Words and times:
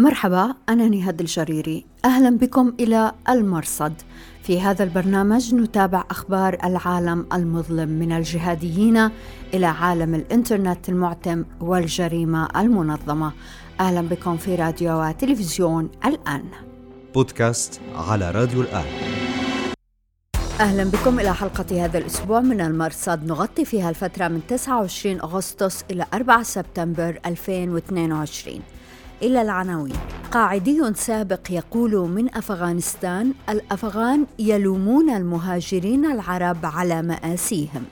مرحبا 0.00 0.54
أنا 0.68 0.88
نهاد 0.88 1.20
الجريري. 1.20 1.86
أهلا 2.04 2.38
بكم 2.38 2.72
إلى 2.80 3.12
المرصد. 3.28 3.92
في 4.42 4.60
هذا 4.60 4.84
البرنامج 4.84 5.54
نتابع 5.54 6.04
أخبار 6.10 6.58
العالم 6.64 7.26
المظلم 7.32 7.88
من 7.88 8.12
الجهاديين 8.12 9.10
إلى 9.54 9.66
عالم 9.66 10.14
الإنترنت 10.14 10.88
المعتم 10.88 11.44
والجريمة 11.60 12.48
المنظمة. 12.60 13.32
أهلا 13.80 14.00
بكم 14.00 14.36
في 14.36 14.54
راديو 14.54 15.02
وتلفزيون 15.02 15.90
الآن. 16.04 16.44
بودكاست 17.14 17.80
على 17.94 18.30
راديو 18.30 18.60
الآن. 18.60 18.86
أهلا 20.60 20.84
بكم 20.84 21.20
إلى 21.20 21.34
حلقة 21.34 21.84
هذا 21.84 21.98
الأسبوع 21.98 22.40
من 22.40 22.60
المرصد. 22.60 23.24
نغطي 23.26 23.64
فيها 23.64 23.90
الفترة 23.90 24.28
من 24.28 24.40
29 24.48 25.20
أغسطس 25.20 25.84
إلى 25.90 26.06
4 26.14 26.42
سبتمبر 26.42 27.20
2022 27.26 28.60
إلى 29.22 29.42
العناوين. 29.42 29.96
قاعدي 30.32 30.94
سابق 30.94 31.50
يقول 31.50 32.08
من 32.08 32.34
أفغانستان 32.34 33.32
الأفغان 33.48 34.26
يلومون 34.38 35.10
المهاجرين 35.10 36.04
العرب 36.04 36.66
على 36.66 37.02
مآسيهم. 37.02 37.84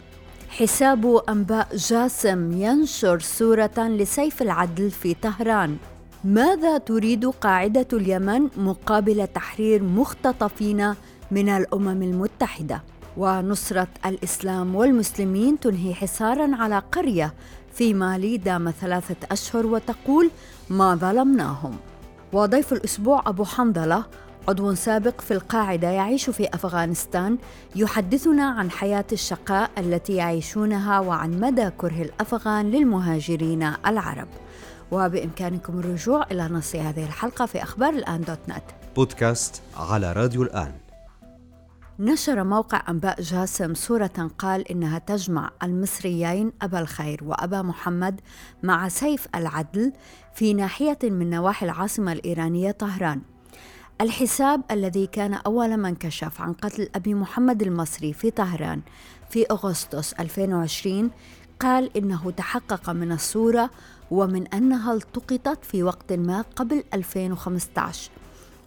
حساب 0.49 1.23
أنباء 1.29 1.69
جاسم 1.77 2.53
ينشر 2.53 3.19
صورة 3.19 3.79
لسيف 3.79 4.43
العدل 4.43 4.91
في 4.91 5.15
طهران. 5.15 5.77
ماذا 6.25 6.79
تريد 6.79 7.27
قاعدة 7.27 7.87
اليمن 7.93 8.49
مقابل 8.57 9.27
تحرير 9.27 9.83
مختطفين 9.83 10.95
من 11.31 11.49
الأمم 11.49 12.03
المتحدة؟ 12.03 12.83
ونصرة 13.17 13.89
الإسلام 14.07 14.75
والمسلمين 14.75 15.61
تنهي 15.61 15.95
حصارا 15.95 16.57
على 16.57 16.83
قرية 16.93 17.35
في 17.75 17.95
مالي 17.95 18.37
دام 18.37 18.71
ثلاثة 18.71 19.17
أشهر 19.33 19.67
وتقول 19.67 20.31
ما 20.71 20.95
ظلمناهم. 20.95 21.77
وضيف 22.33 22.73
الأسبوع 22.73 23.23
أبو 23.27 23.45
حنظلة 23.45 24.05
عضو 24.49 24.75
سابق 24.75 25.21
في 25.21 25.31
القاعدة 25.31 25.89
يعيش 25.89 26.31
في 26.31 26.49
أفغانستان 26.55 27.39
يحدثنا 27.77 28.45
عن 28.45 28.71
حياة 28.71 29.05
الشقاء 29.13 29.71
التي 29.79 30.15
يعيشونها 30.15 31.01
وعن 31.01 31.41
مدى 31.41 31.71
كره 31.71 32.03
الأفغان 32.03 32.71
للمهاجرين 32.71 33.73
العرب. 33.87 34.29
وبإمكانكم 34.91 35.79
الرجوع 35.79 36.27
إلى 36.31 36.49
نص 36.49 36.77
هذه 36.77 37.05
الحلقة 37.05 37.47
في 37.47 37.63
أخبار 37.63 37.93
الآن 37.93 38.21
دوت 38.21 38.39
نت. 38.49 38.63
بودكاست 38.97 39.63
على 39.77 40.13
راديو 40.13 40.43
الآن. 40.43 40.73
نشر 42.01 42.45
موقع 42.45 42.83
أنباء 42.89 43.23
جاسم 43.23 43.75
صورة 43.75 44.31
قال 44.39 44.69
إنها 44.69 44.99
تجمع 44.99 45.51
المصريين 45.63 46.53
أبا 46.63 46.81
الخير 46.81 47.25
وأبا 47.25 47.63
محمد 47.63 48.21
مع 48.63 48.89
سيف 48.89 49.27
العدل 49.35 49.93
في 50.35 50.55
ناحية 50.55 50.99
من 51.03 51.31
نواحي 51.31 51.67
العاصمة 51.67 52.13
الإيرانية 52.13 52.71
طهران. 52.71 53.21
الحساب 54.01 54.63
الذي 54.71 55.07
كان 55.07 55.35
أول 55.35 55.77
من 55.77 55.95
كشف 55.95 56.41
عن 56.41 56.53
قتل 56.53 56.89
أبي 56.95 57.15
محمد 57.15 57.63
المصري 57.63 58.13
في 58.13 58.31
طهران 58.31 58.81
في 59.31 59.47
أغسطس 59.51 60.13
2020 60.13 61.11
قال 61.61 61.97
إنه 61.97 62.31
تحقق 62.31 62.91
من 62.91 63.13
الصورة 63.13 63.71
ومن 64.11 64.47
أنها 64.47 64.95
التقطت 64.95 65.65
في 65.65 65.83
وقت 65.83 66.13
ما 66.13 66.45
قبل 66.57 66.85
2015 66.95 68.11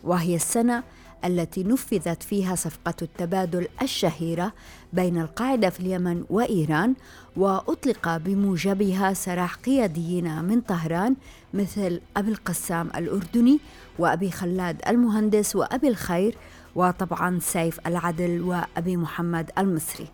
وهي 0.04 0.36
السنة 0.36 0.84
التي 1.26 1.64
نفذت 1.64 2.24
فيها 2.24 2.56
صفقة 2.56 2.94
التبادل 3.02 3.68
الشهيرة 3.82 4.54
بين 4.94 5.22
القاعدة 5.22 5.70
في 5.70 5.80
اليمن 5.80 6.24
وإيران 6.30 6.94
وأطلق 7.36 8.18
بموجبها 8.18 9.14
سراح 9.14 9.56
قياديين 9.56 10.44
من 10.44 10.62
طهران 10.62 11.16
مثل 11.54 12.02
أبي 12.18 12.32
القسام 12.32 12.90
الأردني 12.96 13.60
وأبي 14.00 14.32
خلاد 14.32 14.82
المهندس 14.88 15.56
وأبي 15.56 15.88
الخير 15.88 16.38
وطبعا 16.76 17.40
سيف 17.40 17.88
العدل 17.88 18.42
وأبي 18.42 18.98
محمد 18.98 19.52
المصري. 19.58 20.08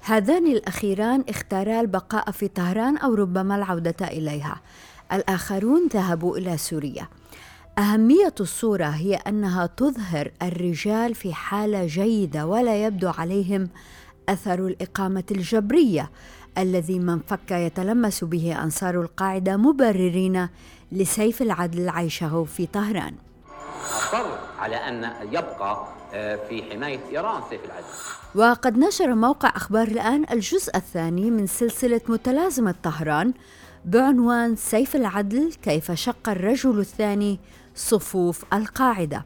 هذان 0.00 0.46
الأخيران 0.46 1.24
اختارا 1.28 1.80
البقاء 1.80 2.30
في 2.30 2.48
طهران 2.48 2.96
أو 2.96 3.14
ربما 3.14 3.56
العودة 3.56 4.06
إليها. 4.08 4.60
الآخرون 5.12 5.88
ذهبوا 5.92 6.38
إلى 6.38 6.56
سوريا. 6.56 7.08
أهمية 7.80 8.34
الصورة 8.40 8.84
هي 8.84 9.14
أنها 9.14 9.66
تظهر 9.66 10.30
الرجال 10.42 11.14
في 11.14 11.34
حالة 11.34 11.86
جيدة 11.86 12.46
ولا 12.46 12.84
يبدو 12.84 13.08
عليهم 13.08 13.68
أثر 14.28 14.66
الإقامة 14.66 15.24
الجبرية 15.30 16.10
الذي 16.58 16.98
من 16.98 17.18
فك 17.18 17.50
يتلمس 17.50 18.24
به 18.24 18.62
أنصار 18.62 19.00
القاعدة 19.00 19.56
مبررين 19.56 20.48
لسيف 20.92 21.42
العدل 21.42 21.88
عيشه 21.88 22.44
في 22.44 22.66
طهران. 22.66 23.14
أصر 23.84 24.26
على 24.58 24.76
أن 24.76 25.12
يبقى 25.32 25.86
آه، 26.14 26.36
في 26.48 26.62
حماية 26.62 27.00
إيران 27.12 27.42
سيف 27.50 27.64
العدل. 27.64 27.86
وقد 28.34 28.78
نشر 28.78 29.14
موقع 29.14 29.48
أخبار 29.56 29.88
الآن 29.88 30.24
الجزء 30.30 30.76
الثاني 30.76 31.30
من 31.30 31.46
سلسلة 31.46 32.00
متلازمة 32.08 32.74
طهران 32.82 33.32
بعنوان 33.84 34.56
سيف 34.56 34.96
العدل 34.96 35.52
كيف 35.62 35.92
شق 35.92 36.28
الرجل 36.28 36.78
الثاني 36.78 37.38
صفوف 37.74 38.44
القاعدة. 38.52 39.24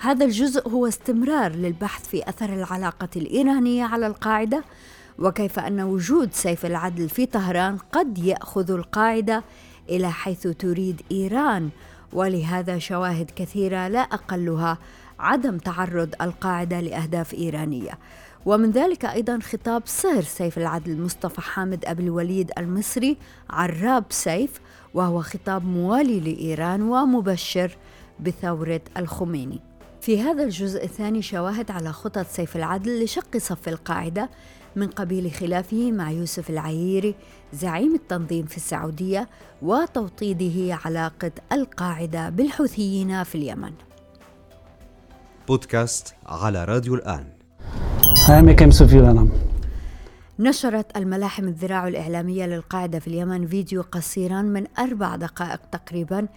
هذا 0.00 0.24
الجزء 0.24 0.68
هو 0.68 0.86
استمرار 0.86 1.52
للبحث 1.52 2.08
في 2.08 2.28
أثر 2.28 2.52
العلاقة 2.52 3.08
الإيرانية 3.16 3.84
على 3.84 4.06
القاعدة 4.06 4.64
وكيف 5.18 5.58
أن 5.58 5.80
وجود 5.80 6.32
سيف 6.32 6.66
العدل 6.66 7.08
في 7.08 7.26
طهران 7.26 7.78
قد 7.92 8.18
يأخذ 8.18 8.70
القاعدة 8.70 9.44
إلى 9.88 10.12
حيث 10.12 10.46
تريد 10.46 11.02
إيران. 11.12 11.70
ولهذا 12.12 12.78
شواهد 12.78 13.30
كثيرة 13.36 13.88
لا 13.88 14.00
أقلها 14.00 14.78
عدم 15.18 15.58
تعرض 15.58 16.14
القاعدة 16.20 16.80
لأهداف 16.80 17.34
إيرانية. 17.34 17.98
ومن 18.46 18.70
ذلك 18.70 19.04
أيضا 19.04 19.38
خطاب 19.42 19.82
صهر 19.86 20.22
سيف 20.22 20.58
العدل 20.58 21.00
مصطفى 21.00 21.40
حامد 21.40 21.84
أبي 21.84 22.02
الوليد 22.02 22.50
المصري 22.58 23.16
عراب 23.50 24.04
سيف 24.10 24.60
وهو 24.94 25.22
خطاب 25.22 25.64
موالي 25.64 26.20
لإيران 26.20 26.82
ومبشر 26.82 27.76
بثورة 28.20 28.80
الخميني. 28.96 29.60
في 30.00 30.20
هذا 30.20 30.44
الجزء 30.44 30.84
الثاني 30.84 31.22
شواهد 31.22 31.70
على 31.70 31.92
خطط 31.92 32.26
سيف 32.26 32.56
العدل 32.56 33.04
لشق 33.04 33.36
صف 33.36 33.68
القاعدة 33.68 34.30
من 34.76 34.86
قبيل 34.86 35.32
خلافه 35.32 35.92
مع 35.92 36.10
يوسف 36.10 36.50
العييري 36.50 37.14
زعيم 37.52 37.94
التنظيم 37.94 38.46
في 38.46 38.56
السعودية 38.56 39.28
وتوطيده 39.62 40.78
علاقة 40.84 41.30
القاعدة 41.52 42.28
بالحوثيين 42.28 43.24
في 43.24 43.34
اليمن. 43.34 43.72
بودكاست 45.48 46.14
على 46.26 46.64
راديو 46.64 46.94
الآن 46.94 47.24
نشرت 50.40 50.96
الملاحم 50.96 51.48
الذراع 51.48 51.88
الإعلامية 51.88 52.46
للقاعدة 52.46 52.98
في 52.98 53.08
اليمن 53.08 53.46
فيديو 53.46 53.82
قصيرا 53.82 54.42
من 54.42 54.66
أربع 54.78 55.16
دقائق 55.16 55.60
تقريبا 55.72 56.28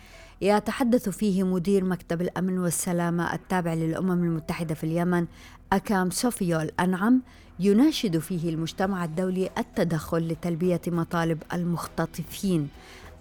يتحدث 0.41 1.09
فيه 1.09 1.44
مدير 1.44 1.84
مكتب 1.84 2.22
الأمن 2.22 2.59
والسلامة 2.59 3.34
التابع 3.34 3.73
للأمم 3.73 4.12
المتحدة 4.23 4.75
في 4.75 4.84
اليمن 4.84 5.25
أكام 5.73 6.09
سوفيول 6.09 6.72
أنعم 6.79 7.22
يناشد 7.59 8.17
فيه 8.17 8.50
المجتمع 8.50 9.06
الدولي 9.06 9.50
التدخل 9.57 10.28
لتلبية 10.28 10.81
مطالب 10.88 11.44
المختطفين. 11.53 12.69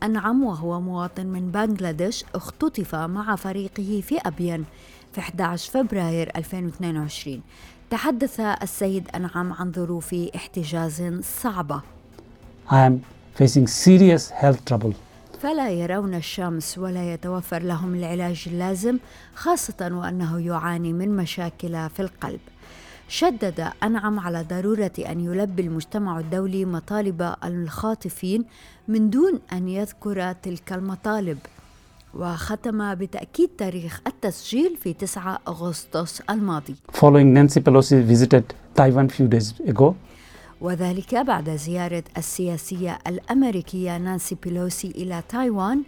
أنعم 0.02 0.44
وهو 0.44 0.80
مواطن 0.80 1.26
من 1.26 1.50
بنغلاديش 1.50 2.24
اختطف 2.34 2.94
مع 2.94 3.36
فريقه 3.36 4.00
في 4.00 4.18
أبين 4.18 4.64
في 5.12 5.20
11 5.20 5.70
فبراير 5.72 6.30
2022 6.36 7.42
تحدث 7.90 8.40
السيد 8.40 9.08
أنعم 9.14 9.52
عن 9.52 9.72
ظروف 9.72 10.14
احتجاز 10.34 11.20
صعبة. 11.22 11.82
I 12.68 12.74
am 12.74 13.00
facing 13.34 13.66
serious 13.66 14.30
health 14.30 14.64
trouble. 14.70 14.94
فلا 15.42 15.70
يرون 15.70 16.14
الشمس 16.14 16.78
ولا 16.78 17.14
يتوفر 17.14 17.62
لهم 17.62 17.94
العلاج 17.94 18.44
اللازم 18.46 18.98
خاصة 19.34 19.90
وأنه 19.92 20.40
يعاني 20.40 20.92
من 20.92 21.16
مشاكل 21.16 21.88
في 21.90 22.00
القلب. 22.00 22.40
شدد 23.08 23.68
أنعم 23.82 24.20
على 24.20 24.42
ضرورة 24.42 24.92
أن 24.98 25.20
يلبي 25.20 25.62
المجتمع 25.62 26.18
الدولي 26.18 26.64
مطالب 26.64 27.34
الخاطفين 27.44 28.44
من 28.88 29.10
دون 29.10 29.40
أن 29.52 29.68
يذكر 29.68 30.32
تلك 30.32 30.72
المطالب. 30.72 31.38
وختم 32.14 32.94
بتأكيد 32.94 33.50
تاريخ 33.58 34.00
التسجيل 34.06 34.76
في 34.76 34.92
9 34.92 35.38
أغسطس 35.48 36.20
الماضي. 36.20 36.74
Following 36.92 37.34
Nancy 37.34 37.60
Pelosi 37.60 38.02
visited 38.02 38.44
Taiwan 38.74 39.08
few 39.08 39.28
days 39.28 39.68
ago, 39.68 39.94
وذلك 40.60 41.14
بعد 41.14 41.50
زيارة 41.50 42.04
السياسية 42.16 42.98
الأمريكية 43.06 43.98
نانسي 43.98 44.36
بيلوسي 44.42 44.88
إلى 44.88 45.22
تايوان 45.28 45.82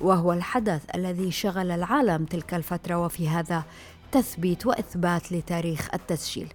وهو 0.00 0.32
الحدث 0.32 0.82
الذي 0.94 1.30
شغل 1.30 1.70
العالم 1.70 2.24
تلك 2.24 2.54
الفترة 2.54 3.04
وفي 3.04 3.28
هذا 3.28 3.64
تثبيت 4.12 4.66
وإثبات 4.66 5.32
لتاريخ 5.32 5.88
التسجيل. 5.94 6.48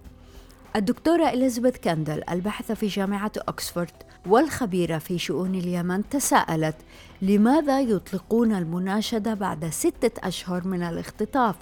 الدكتورة 0.76 1.28
إليزابيث 1.28 1.76
كاندل 1.76 2.22
الباحثة 2.30 2.74
في 2.74 2.86
جامعة 2.86 3.32
أكسفورد 3.36 3.92
والخبيرة 4.26 4.98
في 4.98 5.18
شؤون 5.18 5.54
اليمن 5.54 6.08
تساءلت 6.08 6.76
لماذا 7.22 7.80
يطلقون 7.80 8.52
المناشدة 8.52 9.34
بعد 9.34 9.68
ستة 9.68 10.28
أشهر 10.28 10.68
من 10.68 10.82
الاختطاف؟ 10.82 11.54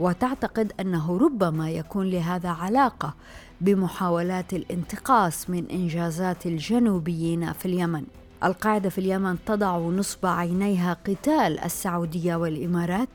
وتعتقد 0.00 0.72
أنه 0.80 1.18
ربما 1.18 1.70
يكون 1.70 2.06
لهذا 2.06 2.48
علاقة 2.48 3.14
بمحاولات 3.60 4.52
الانتقاص 4.52 5.50
من 5.50 5.66
إنجازات 5.70 6.46
الجنوبيين 6.46 7.52
في 7.52 7.66
اليمن. 7.66 8.04
القاعدة 8.44 8.88
في 8.88 8.98
اليمن 8.98 9.36
تضع 9.46 9.78
نصب 9.78 10.26
عينيها 10.26 10.96
قتال 11.06 11.60
السعودية 11.64 12.36
والإمارات 12.36 13.08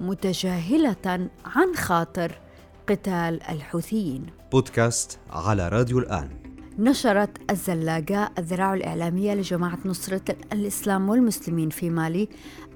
متجاهلة 0.00 1.28
عن 1.44 1.74
خاطر 1.76 2.38
قتال 2.88 3.42
الحوثيين. 3.42 4.26
بودكاست 4.52 5.18
على 5.30 5.68
راديو 5.68 5.98
الآن. 5.98 6.43
نشرت 6.78 7.50
الزلاقة 7.50 8.30
الذراع 8.38 8.74
الإعلامية 8.74 9.34
لجماعة 9.34 9.78
نصرة 9.84 10.36
الإسلام 10.52 11.08
والمسلمين 11.08 11.70
في 11.70 11.90
مالي 11.90 12.28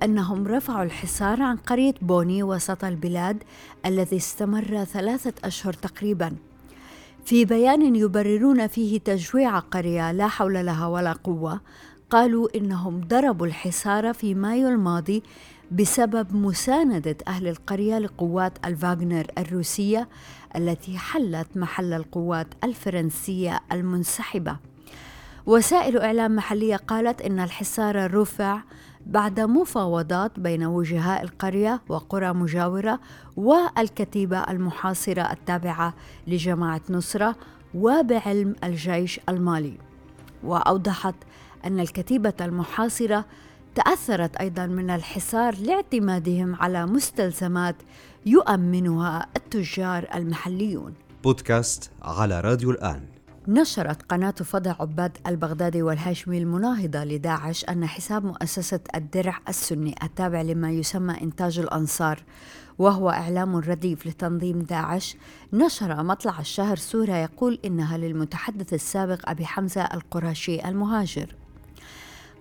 أنهم 0.03 0.47
رفعوا 0.47 0.85
الحصار 0.85 1.43
عن 1.43 1.57
قرية 1.57 1.95
بوني 2.03 2.43
وسط 2.43 2.85
البلاد 2.85 3.43
الذي 3.87 4.17
استمر 4.17 4.85
ثلاثة 4.85 5.33
أشهر 5.45 5.73
تقريباً. 5.73 6.37
في 7.25 7.45
بيان 7.45 7.97
يبررون 7.97 8.67
فيه 8.67 8.99
تجويع 9.01 9.59
قرية 9.59 10.13
لا 10.13 10.29
حول 10.29 10.55
لها 10.67 10.87
ولا 10.87 11.13
قوة 11.13 11.61
قالوا 12.11 12.49
إنهم 12.57 13.01
ضربوا 13.01 13.47
الحصار 13.47 14.15
في 14.15 14.35
مايو 14.35 14.69
الماضي 14.69 15.23
بسبب 15.73 16.37
مساندة 16.37 17.17
أهل 17.29 17.49
القرية 17.49 17.99
لقوات 17.99 18.67
الفاغنر 18.67 19.27
الروسية 19.39 20.09
التي 20.57 20.99
حلت 20.99 21.57
محل 21.57 21.93
القوات 21.93 22.47
الفرنسية 22.65 23.61
المنسحبة. 23.73 24.57
وسائل 25.47 25.99
إعلام 25.99 26.37
محلية 26.37 26.77
قالت 26.77 27.23
إن 27.23 27.41
الحصار 27.41 28.15
رفع 28.15 28.61
بعد 29.07 29.41
مفاوضات 29.41 30.41
بين 30.41 30.65
وجهاء 30.65 31.23
القرية 31.23 31.81
وقرى 31.89 32.33
مجاورة 32.33 33.01
والكتيبة 33.37 34.39
المحاصرة 34.39 35.33
التابعة 35.33 35.95
لجماعة 36.27 36.81
نصرة 36.91 37.37
وبعلم 37.75 38.55
الجيش 38.65 39.21
المالي. 39.29 39.79
وأوضحت 40.45 41.15
أن 41.65 41.81
الكتيبة 41.81 42.35
المحاصرة 42.41 43.25
تأثرت 43.75 44.37
أيضا 44.37 44.67
من 44.67 44.91
الحصار 44.91 45.55
لاعتمادهم 45.57 46.55
على 46.55 46.87
مستلزمات 46.87 47.77
يؤمنها 48.27 49.27
التجار 49.37 50.07
المحليون. 50.15 50.95
بودكاست 51.25 51.91
على 52.03 52.41
راديو 52.41 52.71
الآن. 52.71 53.19
نشرت 53.49 54.03
قناة 54.03 54.31
فضع 54.31 54.75
عباد 54.81 55.17
البغدادي 55.27 55.83
والهاشمي 55.83 56.39
المناهضة 56.39 57.05
لداعش 57.05 57.65
أن 57.65 57.87
حساب 57.87 58.25
مؤسسة 58.25 58.81
الدرع 58.95 59.41
السني 59.49 59.95
التابع 60.03 60.43
لما 60.43 60.71
يسمى 60.71 61.21
إنتاج 61.23 61.59
الأنصار 61.59 62.23
وهو 62.79 63.11
إعلام 63.11 63.57
رديف 63.57 64.07
لتنظيم 64.07 64.59
داعش 64.59 65.17
نشر 65.53 66.03
مطلع 66.03 66.41
الشهر 66.41 66.77
صورة 66.77 67.13
يقول 67.13 67.59
إنها 67.65 67.99
للمتحدث 67.99 68.75
السابق 68.75 69.31
أبي 69.31 69.47
حمزة 69.47 69.83
القراشي 69.83 70.69
المهاجر 70.69 71.35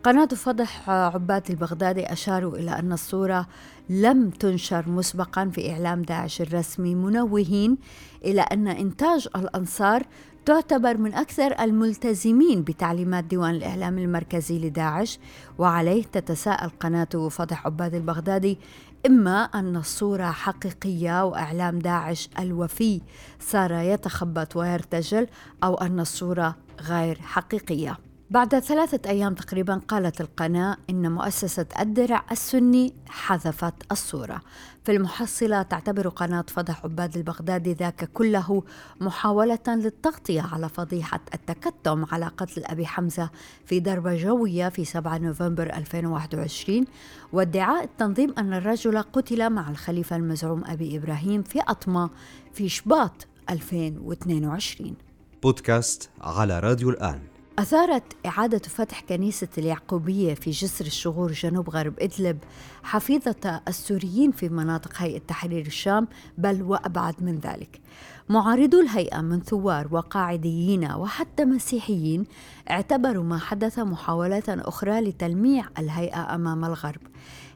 قناة 0.07 0.25
فضح 0.25 0.89
عباد 0.89 1.49
البغدادي 1.49 2.13
أشاروا 2.13 2.57
إلى 2.57 2.71
أن 2.79 2.93
الصورة 2.93 3.47
لم 3.89 4.29
تنشر 4.29 4.89
مسبقا 4.89 5.49
في 5.49 5.71
إعلام 5.71 6.01
داعش 6.01 6.41
الرسمي 6.41 6.95
منوهين 6.95 7.77
إلى 8.25 8.41
أن 8.41 8.67
إنتاج 8.67 9.27
الأنصار 9.35 10.03
تعتبر 10.45 10.97
من 10.97 11.13
أكثر 11.13 11.55
الملتزمين 11.59 12.63
بتعليمات 12.63 13.23
ديوان 13.23 13.55
الإعلام 13.55 13.97
المركزي 13.97 14.59
لداعش 14.59 15.19
وعليه 15.57 16.03
تتساءل 16.03 16.69
قناة 16.79 17.29
فضح 17.31 17.65
عباد 17.65 17.95
البغدادي 17.95 18.59
إما 19.05 19.43
أن 19.43 19.75
الصورة 19.75 20.31
حقيقية 20.31 21.25
وإعلام 21.25 21.79
داعش 21.79 22.29
الوفي 22.39 23.01
صار 23.39 23.71
يتخبط 23.71 24.55
ويرتجل 24.55 25.27
أو 25.63 25.75
أن 25.75 25.99
الصورة 25.99 26.55
غير 26.81 27.19
حقيقية. 27.21 28.06
بعد 28.29 28.59
ثلاثة 28.59 29.09
أيام 29.09 29.33
تقريبا 29.33 29.81
قالت 29.87 30.21
القناة 30.21 30.77
إن 30.89 31.11
مؤسسة 31.11 31.65
الدرع 31.79 32.25
السني 32.31 32.93
حذفت 33.07 33.73
الصورة. 33.91 34.41
في 34.83 34.91
المحصلة 34.91 35.61
تعتبر 35.61 36.07
قناة 36.07 36.45
فضح 36.47 36.83
عباد 36.83 37.17
البغدادي 37.17 37.73
ذاك 37.73 38.09
كله 38.13 38.63
محاولة 39.01 39.59
للتغطية 39.67 40.41
على 40.41 40.69
فضيحة 40.69 41.19
التكتم 41.33 42.05
على 42.11 42.25
قتل 42.25 42.65
أبي 42.65 42.85
حمزة 42.85 43.29
في 43.65 43.79
ضربة 43.79 44.15
جوية 44.15 44.69
في 44.69 44.85
7 44.85 45.17
نوفمبر 45.17 45.63
2021 45.63 46.85
وادعاء 47.33 47.83
التنظيم 47.83 48.33
أن 48.37 48.53
الرجل 48.53 49.01
قتل 49.01 49.49
مع 49.49 49.69
الخليفة 49.69 50.15
المزعوم 50.15 50.63
أبي 50.65 50.97
إبراهيم 50.97 51.43
في 51.43 51.59
أطمة 51.67 52.09
في 52.53 52.69
شباط 52.69 53.27
2022 53.49 54.95
بودكاست 55.43 56.09
على 56.21 56.59
راديو 56.59 56.89
الآن. 56.89 57.36
أثارت 57.59 58.03
إعادة 58.25 58.57
فتح 58.57 59.01
كنيسة 59.09 59.47
اليعقوبية 59.57 60.33
في 60.33 60.51
جسر 60.51 60.85
الشغور 60.85 61.31
جنوب 61.31 61.69
غرب 61.69 61.93
إدلب 61.99 62.37
حفيظة 62.83 63.61
السوريين 63.67 64.31
في 64.31 64.49
مناطق 64.49 64.91
هيئة 64.97 65.19
تحرير 65.19 65.65
الشام 65.65 66.07
بل 66.37 66.61
وأبعد 66.61 67.23
من 67.23 67.39
ذلك. 67.39 67.81
معارضو 68.29 68.81
الهيئة 68.81 69.21
من 69.21 69.41
ثوار 69.41 69.87
وقاعديين 69.91 70.91
وحتى 70.91 71.45
مسيحيين 71.45 72.25
اعتبروا 72.69 73.23
ما 73.23 73.37
حدث 73.37 73.79
محاولة 73.79 74.43
أخرى 74.47 75.01
لتلميع 75.01 75.65
الهيئة 75.79 76.35
أمام 76.35 76.65
الغرب. 76.65 77.01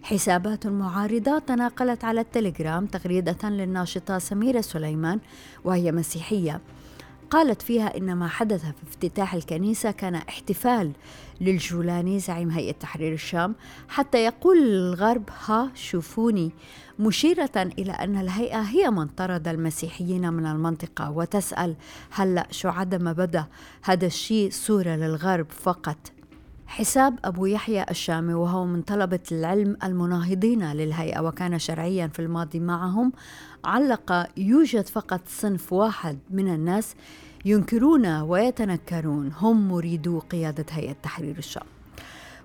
حسابات 0.03 0.67
معارضة 0.67 1.39
تناقلت 1.39 2.03
على 2.03 2.21
التليجرام 2.21 2.85
تغريدة 2.85 3.49
للناشطة 3.49 4.17
سميرة 4.17 4.61
سليمان 4.61 5.19
وهي 5.63 5.91
مسيحية. 5.91 6.61
قالت 7.31 7.61
فيها 7.61 7.97
إن 7.97 8.15
ما 8.15 8.27
حدث 8.27 8.61
في 8.61 8.83
افتتاح 8.83 9.33
الكنيسة 9.33 9.91
كان 9.91 10.15
احتفال 10.15 10.91
للجولاني 11.41 12.19
زعيم 12.19 12.49
هيئة 12.49 12.71
تحرير 12.71 13.13
الشام 13.13 13.55
حتى 13.87 14.25
يقول 14.25 14.57
الغرب 14.57 15.29
ها 15.45 15.71
شوفوني. 15.75 16.51
مشيرة 16.99 17.51
إلى 17.55 17.91
أن 17.91 18.17
الهيئة 18.17 18.61
هي 18.61 18.89
من 18.89 19.07
طرد 19.07 19.47
المسيحيين 19.47 20.33
من 20.33 20.45
المنطقة 20.45 21.11
وتسأل 21.11 21.75
هلأ 22.11 22.47
شو 22.51 22.69
عدم 22.69 23.13
بدأ؟ 23.13 23.45
هذا 23.83 24.05
الشيء 24.05 24.49
صورة 24.51 24.89
للغرب 24.95 25.51
فقط. 25.51 25.97
حساب 26.67 27.19
أبو 27.25 27.45
يحيى 27.45 27.85
الشامي 27.89 28.33
وهو 28.33 28.65
من 28.65 28.81
طلبة 28.81 29.19
العلم 29.31 29.77
المناهضين 29.83 30.71
للهيئة 30.71 31.19
وكان 31.19 31.59
شرعيا 31.59 32.07
في 32.07 32.19
الماضي 32.19 32.59
معهم 32.59 33.11
علق 33.65 34.27
يوجد 34.37 34.87
فقط 34.87 35.21
صنف 35.27 35.73
واحد 35.73 36.19
من 36.29 36.53
الناس 36.53 36.95
ينكرون 37.45 38.05
ويتنكرون 38.05 39.31
هم 39.37 39.67
مريدو 39.67 40.19
قيادة 40.19 40.65
هيئة 40.69 40.95
تحرير 41.03 41.37
الشام. 41.37 41.63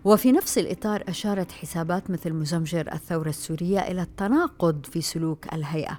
وفي 0.05 0.33
نفس 0.33 0.59
الإطار 0.59 1.05
أشارت 1.09 1.53
حسابات 1.53 2.11
مثل 2.11 2.33
مزمجر 2.33 2.93
الثورة 2.93 3.29
السورية 3.29 3.79
إلى 3.79 4.03
التناقض 4.03 4.87
في 4.87 5.01
سلوك 5.01 5.55
الهيئة. 5.55 5.99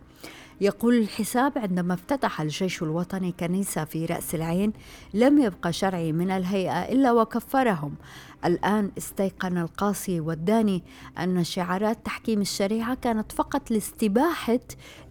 يقول 0.61 0.97
الحساب 0.97 1.57
عندما 1.57 1.93
افتتح 1.93 2.41
الجيش 2.41 2.83
الوطني 2.83 3.31
كنيسة 3.39 3.83
في 3.85 4.05
رأس 4.05 4.35
العين 4.35 4.73
لم 5.13 5.41
يبقى 5.41 5.73
شرعي 5.73 6.11
من 6.11 6.31
الهيئة 6.31 6.91
إلا 6.91 7.11
وكفرهم. 7.11 7.95
الآن 8.45 8.91
استيقن 8.97 9.57
القاصي 9.57 10.19
والداني 10.19 10.83
أن 11.19 11.43
شعارات 11.43 12.05
تحكيم 12.05 12.41
الشريعة 12.41 12.95
كانت 12.95 13.31
فقط 13.31 13.71
لاستباحة 13.71 14.59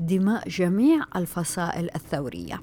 دماء 0.00 0.49
جميع 0.49 1.05
الفصائل 1.16 1.90
الثورية. 1.95 2.62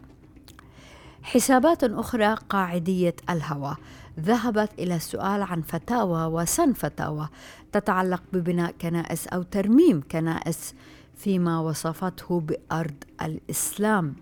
حسابات 1.24 1.84
أخرى 1.84 2.36
قاعدية 2.50 3.16
الهوى. 3.30 3.76
ذهبت 4.20 4.70
إلى 4.80 4.96
السؤال 4.96 5.42
عن 5.42 5.62
فتاوى 5.62 6.26
وسن 6.26 6.74
فتاوى. 6.74 7.30
تتعلق 7.72 8.24
ببناء 8.34 8.72
كنائس 8.82 9.28
أو 9.28 9.44
ترميم 9.44 10.04
كنائس 10.12 10.74
فيما 11.16 11.60
وصفته 11.60 12.40
بأرض 12.40 13.04
الإسلام. 13.22 14.16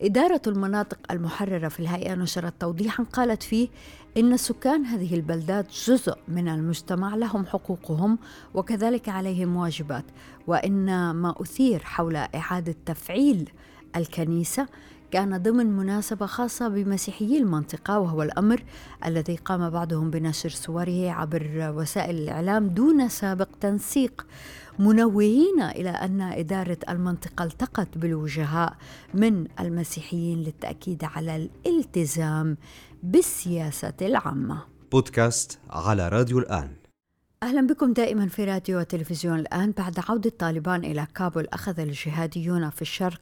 إدارة 0.00 0.42
المناطق 0.46 0.98
المحررة 1.10 1.68
في 1.68 1.80
الهيئة 1.80 2.14
نشرت 2.14 2.54
توضيحا 2.60 3.04
قالت 3.04 3.42
فيه 3.42 3.68
إن 4.16 4.36
سكان 4.36 4.84
هذه 4.84 5.14
البلدات 5.14 5.66
جزء 5.86 6.14
من 6.28 6.48
المجتمع 6.48 7.16
لهم 7.16 7.46
حقوقهم 7.46 8.18
وكذلك 8.54 9.08
عليهم 9.08 9.56
واجبات 9.56 10.04
وإن 10.46 11.10
ما 11.10 11.34
أثير 11.40 11.82
حول 11.84 12.16
إعادة 12.16 12.74
تفعيل 12.86 13.50
الكنيسة 13.96 14.66
كان 15.14 15.42
ضمن 15.42 15.66
مناسبة 15.66 16.26
خاصة 16.26 16.68
بمسيحيي 16.68 17.38
المنطقة 17.38 17.98
وهو 17.98 18.22
الأمر 18.22 18.62
الذي 19.06 19.36
قام 19.36 19.70
بعضهم 19.70 20.10
بنشر 20.10 20.48
صوره 20.48 21.10
عبر 21.10 21.72
وسائل 21.76 22.16
الإعلام 22.16 22.68
دون 22.68 23.08
سابق 23.08 23.48
تنسيق 23.60 24.26
منوهين 24.78 25.62
إلى 25.62 25.90
أن 25.90 26.20
إدارة 26.20 26.78
المنطقة 26.88 27.44
التقت 27.44 27.98
بالوجهاء 27.98 28.76
من 29.14 29.46
المسيحيين 29.60 30.42
للتأكيد 30.42 31.04
على 31.04 31.36
الالتزام 31.36 32.56
بالسياسة 33.02 33.92
العامة. 34.02 34.58
بودكاست 34.92 35.58
على 35.70 36.08
راديو 36.08 36.38
الآن. 36.38 36.83
أهلا 37.44 37.66
بكم 37.66 37.92
دائما 37.92 38.28
في 38.28 38.44
راديو 38.44 38.78
وتلفزيون 38.78 39.38
الآن 39.38 39.70
بعد 39.70 40.00
عودة 40.08 40.32
طالبان 40.38 40.84
إلى 40.84 41.06
كابول 41.14 41.46
أخذ 41.52 41.80
الجهاديون 41.80 42.70
في 42.70 42.82
الشرق 42.82 43.20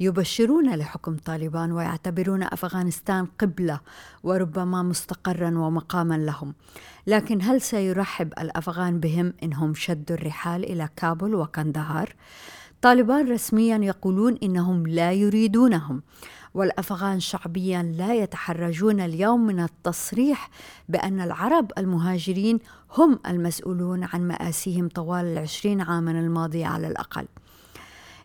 يبشرون 0.00 0.74
لحكم 0.74 1.16
طالبان 1.16 1.72
ويعتبرون 1.72 2.42
أفغانستان 2.42 3.26
قبلة 3.38 3.80
وربما 4.22 4.82
مستقرا 4.82 5.58
ومقاما 5.58 6.14
لهم 6.14 6.54
لكن 7.06 7.42
هل 7.42 7.60
سيرحب 7.60 8.32
الأفغان 8.38 9.00
بهم 9.00 9.34
إنهم 9.42 9.74
شدوا 9.74 10.16
الرحال 10.16 10.64
إلى 10.64 10.88
كابول 10.96 11.34
وكندهار؟ 11.34 12.14
طالبان 12.82 13.32
رسميا 13.32 13.76
يقولون 13.76 14.38
إنهم 14.42 14.86
لا 14.86 15.12
يريدونهم 15.12 16.02
والأفغان 16.54 17.20
شعبيا 17.20 17.82
لا 17.82 18.14
يتحرجون 18.14 19.00
اليوم 19.00 19.46
من 19.46 19.60
التصريح 19.60 20.50
بأن 20.88 21.20
العرب 21.20 21.72
المهاجرين 21.78 22.58
هم 22.96 23.18
المسؤولون 23.26 24.04
عن 24.04 24.28
مآسيهم 24.28 24.88
طوال 24.88 25.24
العشرين 25.24 25.80
عاما 25.80 26.10
الماضيه 26.10 26.66
على 26.66 26.86
الأقل. 26.86 27.26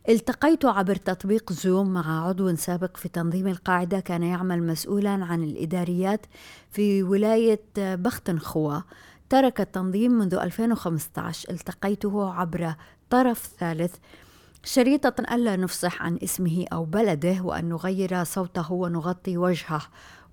التقيت 0.10 0.66
عبر 0.66 0.96
تطبيق 0.96 1.54
زوم 1.54 1.94
مع 1.94 2.28
عضو 2.28 2.56
سابق 2.56 2.98
في 2.98 3.10
تنظيم 3.10 3.48
القاعدة 3.48 4.00
كان 4.00 4.24
يعمل 4.24 4.64
مسؤولا 4.64 5.10
عن 5.10 5.44
الإداريات 5.44 6.26
في 6.72 7.04
ولاية 7.04 7.62
بختنخوا. 7.78 8.80
ترك 9.30 9.62
التنظيم 9.62 10.12
منذ 10.12 10.36
2015 10.36 11.50
التقيته 11.50 12.34
عبر 12.34 12.74
طرف 13.10 13.50
ثالث. 13.60 13.96
شريطة 14.68 15.36
ألا 15.36 15.56
نفصح 15.56 16.02
عن 16.02 16.20
اسمه 16.24 16.66
أو 16.74 16.86
بلده 16.86 17.42
وأن 17.44 17.70
نغير 17.70 18.24
صوته 18.24 18.74
ونغطي 18.74 19.38
وجهه 19.38 19.82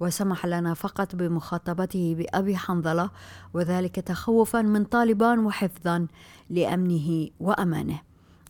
وسمح 0.00 0.46
لنا 0.46 0.74
فقط 0.74 1.14
بمخاطبته 1.14 2.14
بأبي 2.18 2.56
حنظلة 2.56 3.10
وذلك 3.54 3.94
تخوفا 3.94 4.62
من 4.62 4.84
طالبان 4.84 5.46
وحفظا 5.46 6.06
لأمنه 6.50 7.28
وأمانه 7.40 8.02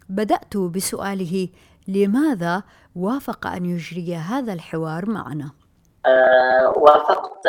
بدأت 0.09 0.57
بسؤاله 0.57 1.49
لماذا 1.89 2.63
وافق 2.97 3.47
أن 3.47 3.65
يجري 3.65 4.17
هذا 4.17 4.53
الحوار 4.53 5.11
معنا؟ 5.11 5.51
أه 6.07 6.73
وافقت 6.77 7.47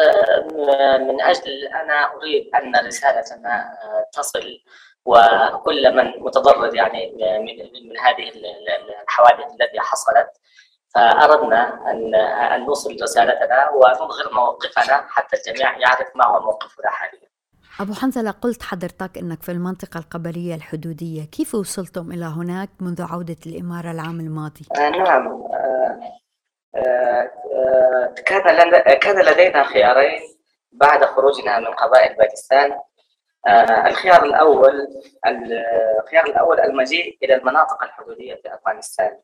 من 0.99 1.21
أجل 1.21 1.67
أنا 1.83 2.13
أريد 2.15 2.55
أن 2.55 2.87
رسالتنا 2.87 3.77
تصل 4.13 4.59
وكل 5.05 5.95
من 5.95 6.23
متضرر 6.23 6.75
يعني 6.75 7.11
من 7.39 7.89
من 7.89 7.97
هذه 7.99 8.31
الحوادث 9.03 9.51
التي 9.61 9.79
حصلت 9.79 10.27
فأردنا 10.95 11.91
ان 11.91 12.15
أن 12.15 12.65
نوصل 12.65 12.97
رسالتنا 13.01 13.69
ونظهر 13.69 14.33
موقفنا 14.33 15.05
حتى 15.09 15.37
الجميع 15.37 15.77
يعرف 15.77 16.15
ما 16.15 16.25
هو 16.25 16.39
موقفنا 16.39 16.89
حاليا. 16.89 17.25
أبو 17.79 17.93
حنظلة 17.93 18.31
قلت 18.31 18.63
حضرتك 18.63 19.17
أنك 19.17 19.43
في 19.43 19.51
المنطقة 19.51 19.97
القبلية 19.97 20.55
الحدودية 20.55 21.25
كيف 21.25 21.55
وصلتم 21.55 22.11
إلى 22.11 22.25
هناك 22.25 22.69
منذ 22.81 23.01
عودة 23.01 23.37
الإمارة 23.45 23.91
العام 23.91 24.19
الماضي؟ 24.19 24.65
آه 24.77 24.89
نعم 24.89 25.27
آه 25.27 26.11
آه 26.75 28.13
كان 28.25 28.71
كان 28.99 29.25
لدينا 29.25 29.63
خيارين 29.63 30.21
بعد 30.71 31.05
خروجنا 31.05 31.59
من 31.59 31.65
قبائل 31.65 32.17
باكستان 32.17 32.71
آه 32.71 32.94
الخيار 33.87 34.23
الأول 34.25 34.87
الخيار 35.99 36.25
الأول 36.25 36.59
المجيء 36.59 37.17
إلى 37.23 37.35
المناطق 37.35 37.83
الحدودية 37.83 38.35
في 38.35 38.53
أفغانستان 38.53 39.19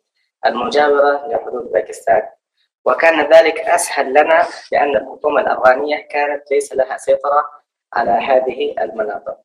المجاورة 0.45 1.27
لحدود 1.27 1.71
باكستان. 1.71 2.29
وكان 2.85 3.33
ذلك 3.33 3.59
أسهل 3.59 4.09
لنا 4.09 4.45
لأن 4.71 4.95
الحكومة 4.95 5.41
الأفغانية 5.41 6.07
كانت 6.07 6.51
ليس 6.51 6.73
لها 6.73 6.97
سيطرة 6.97 7.49
على 7.93 8.11
هذه 8.11 8.75
المناطق. 8.83 9.37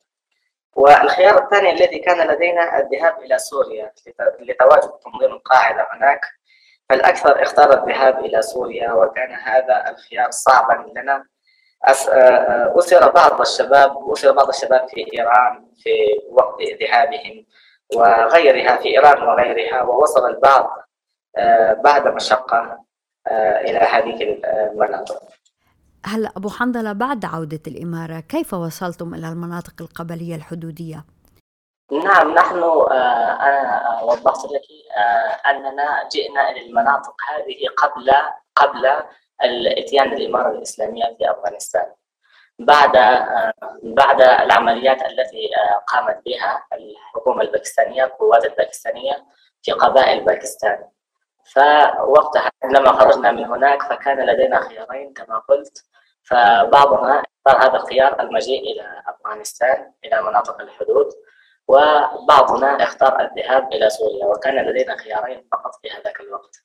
والخيار 0.75 1.43
الثاني 1.43 1.71
الذي 1.71 1.99
كان 1.99 2.27
لدينا 2.27 2.79
الذهاب 2.79 3.19
إلى 3.19 3.37
سوريا 3.37 3.93
لتواجد 4.39 4.89
تنظيم 4.89 5.31
القاعدة 5.31 5.87
هناك. 5.91 6.21
فالأكثر 6.89 7.43
اختار 7.43 7.73
الذهاب 7.73 8.19
إلى 8.19 8.41
سوريا 8.41 8.91
وكان 8.93 9.31
هذا 9.31 9.89
الخيار 9.89 10.31
صعبا 10.31 10.99
لنا. 10.99 11.25
أسر 11.85 13.11
بعض 13.11 13.41
الشباب 13.41 14.11
أسر 14.11 14.31
بعض 14.31 14.47
الشباب 14.47 14.87
في 14.89 15.13
إيران 15.13 15.65
في 15.77 15.89
وقت 16.31 16.61
ذهابهم 16.81 17.45
وغيرها 17.95 18.75
في 18.75 18.87
إيران 18.89 19.23
وغيرها 19.23 19.83
ووصل 19.83 20.29
البعض 20.29 20.69
بعد 21.83 22.07
مشقة 22.07 22.83
إلى 23.31 23.79
هذه 23.79 24.39
المناطق 24.73 25.23
هلا 26.05 26.29
أبو 26.37 26.49
حنظلة 26.49 26.93
بعد 26.93 27.25
عودة 27.25 27.59
الإمارة 27.67 28.19
كيف 28.19 28.53
وصلتم 28.53 29.13
إلى 29.13 29.27
المناطق 29.27 29.73
القبلية 29.81 30.35
الحدودية؟ 30.35 31.05
نعم 31.91 32.33
نحن 32.33 32.57
أنا 33.41 34.01
وضحت 34.03 34.45
لك 34.45 34.61
أننا 35.45 36.09
جئنا 36.11 36.49
إلى 36.51 36.65
المناطق 36.65 37.15
هذه 37.29 37.67
قبل 37.77 38.11
قبل 38.55 39.03
الاتيان 39.43 40.13
الاماره 40.13 40.51
الإسلامية 40.51 41.03
في 41.17 41.31
أفغانستان. 41.31 41.93
بعد 42.59 42.91
بعد 43.83 44.21
العمليات 44.21 45.01
التي 45.05 45.49
قامت 45.87 46.21
بها 46.25 46.65
الحكومة 46.73 47.41
الباكستانية 47.41 48.03
القوات 48.03 48.45
الباكستانية 48.45 49.25
في 49.61 49.71
قبائل 49.71 50.23
باكستان. 50.25 50.89
فوقتها 51.53 52.51
عندما 52.63 52.91
خرجنا 52.91 53.31
من 53.31 53.45
هناك 53.45 53.83
فكان 53.83 54.25
لدينا 54.29 54.61
خيارين 54.61 55.13
كما 55.13 55.37
قلت. 55.39 55.83
فبعضنا 56.23 57.23
اختار 57.47 57.69
هذا 57.69 57.75
الخيار 57.75 58.21
المجيء 58.21 58.61
إلى 58.61 59.03
أفغانستان 59.07 59.93
إلى 60.05 60.21
مناطق 60.21 60.61
الحدود 60.61 61.07
وبعضنا 61.67 62.83
إختار 62.83 63.21
الذهاب 63.21 63.73
إلى 63.73 63.89
سوريا 63.89 64.25
وكان 64.25 64.65
لدينا 64.65 64.97
خيارين 64.97 65.47
فقط 65.51 65.75
في 65.81 65.89
هذاك 65.91 66.19
الوقت. 66.19 66.55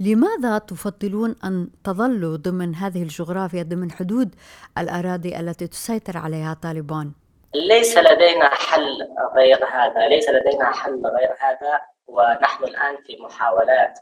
لماذا 0.00 0.58
تفضلون 0.58 1.36
أن 1.44 1.68
تظلوا 1.84 2.36
ضمن 2.36 2.74
هذه 2.74 3.02
الجغرافيا 3.02 3.62
ضمن 3.62 3.90
حدود 3.92 4.34
الأراضي 4.78 5.40
التي 5.40 5.66
تسيطر 5.66 6.18
عليها 6.18 6.56
طالبان؟ 6.62 7.12
ليس 7.54 7.98
لدينا 7.98 8.48
حل 8.54 9.08
غير 9.36 9.64
هذا، 9.64 10.08
ليس 10.08 10.28
لدينا 10.28 10.72
حل 10.72 11.02
غير 11.06 11.30
هذا 11.40 11.80
ونحن 12.06 12.64
الآن 12.64 12.96
في 13.06 13.16
محاولات 13.20 13.98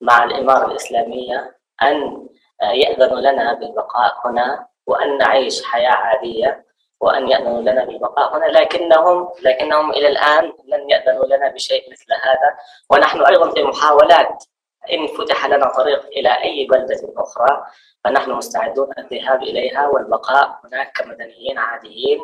مع 0.00 0.24
الإمارة 0.24 0.70
الإسلامية 0.70 1.56
أن 1.82 2.26
يأذنوا 2.62 3.20
لنا 3.20 3.52
بالبقاء 3.52 4.12
هنا 4.24 4.66
وأن 4.86 5.18
نعيش 5.18 5.64
حياة 5.64 5.92
عادية 5.92 6.64
وأن 7.00 7.28
يأذنوا 7.28 7.60
لنا 7.60 7.84
بالبقاء 7.84 8.36
هنا 8.36 8.46
لكنهم 8.46 9.28
لكنهم 9.42 9.90
إلى 9.90 10.08
الآن 10.08 10.44
لن 10.44 10.90
يأذنوا 10.90 11.26
لنا 11.26 11.48
بشيء 11.48 11.90
مثل 11.92 12.12
هذا 12.12 12.56
ونحن 12.90 13.24
أيضا 13.24 13.50
في 13.50 13.62
محاولات 13.62 14.44
إن 14.90 15.06
فتح 15.06 15.46
لنا 15.46 15.66
طريق 15.66 16.06
إلى 16.06 16.28
أي 16.28 16.66
بلدة 16.70 17.12
أخرى 17.16 17.64
فنحن 18.04 18.30
مستعدون 18.30 18.88
الذهاب 18.98 19.42
إليها 19.42 19.86
والبقاء 19.86 20.60
هناك 20.64 20.92
كمدنيين 20.92 21.58
عاديين 21.58 22.20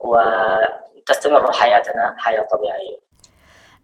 وتستمر 0.00 1.52
حياتنا 1.52 2.14
حياة 2.18 2.46
طبيعية 2.52 3.06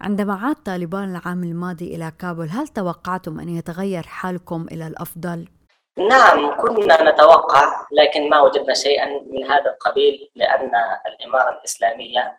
عندما 0.00 0.34
عاد 0.34 0.56
طالبان 0.56 1.16
العام 1.16 1.44
الماضي 1.44 1.94
إلى 1.94 2.12
كابول 2.20 2.48
هل 2.48 2.68
توقعتم 2.68 3.40
أن 3.40 3.48
يتغير 3.48 4.02
حالكم 4.02 4.66
إلى 4.72 4.86
الأفضل؟ 4.86 5.48
نعم 5.96 6.56
كنا 6.56 7.10
نتوقع 7.10 7.86
لكن 7.92 8.30
ما 8.30 8.40
وجدنا 8.40 8.74
شيئا 8.74 9.06
من 9.06 9.44
هذا 9.44 9.70
القبيل 9.70 10.30
لأن 10.34 10.70
الإمارة 11.06 11.58
الإسلامية 11.58 12.38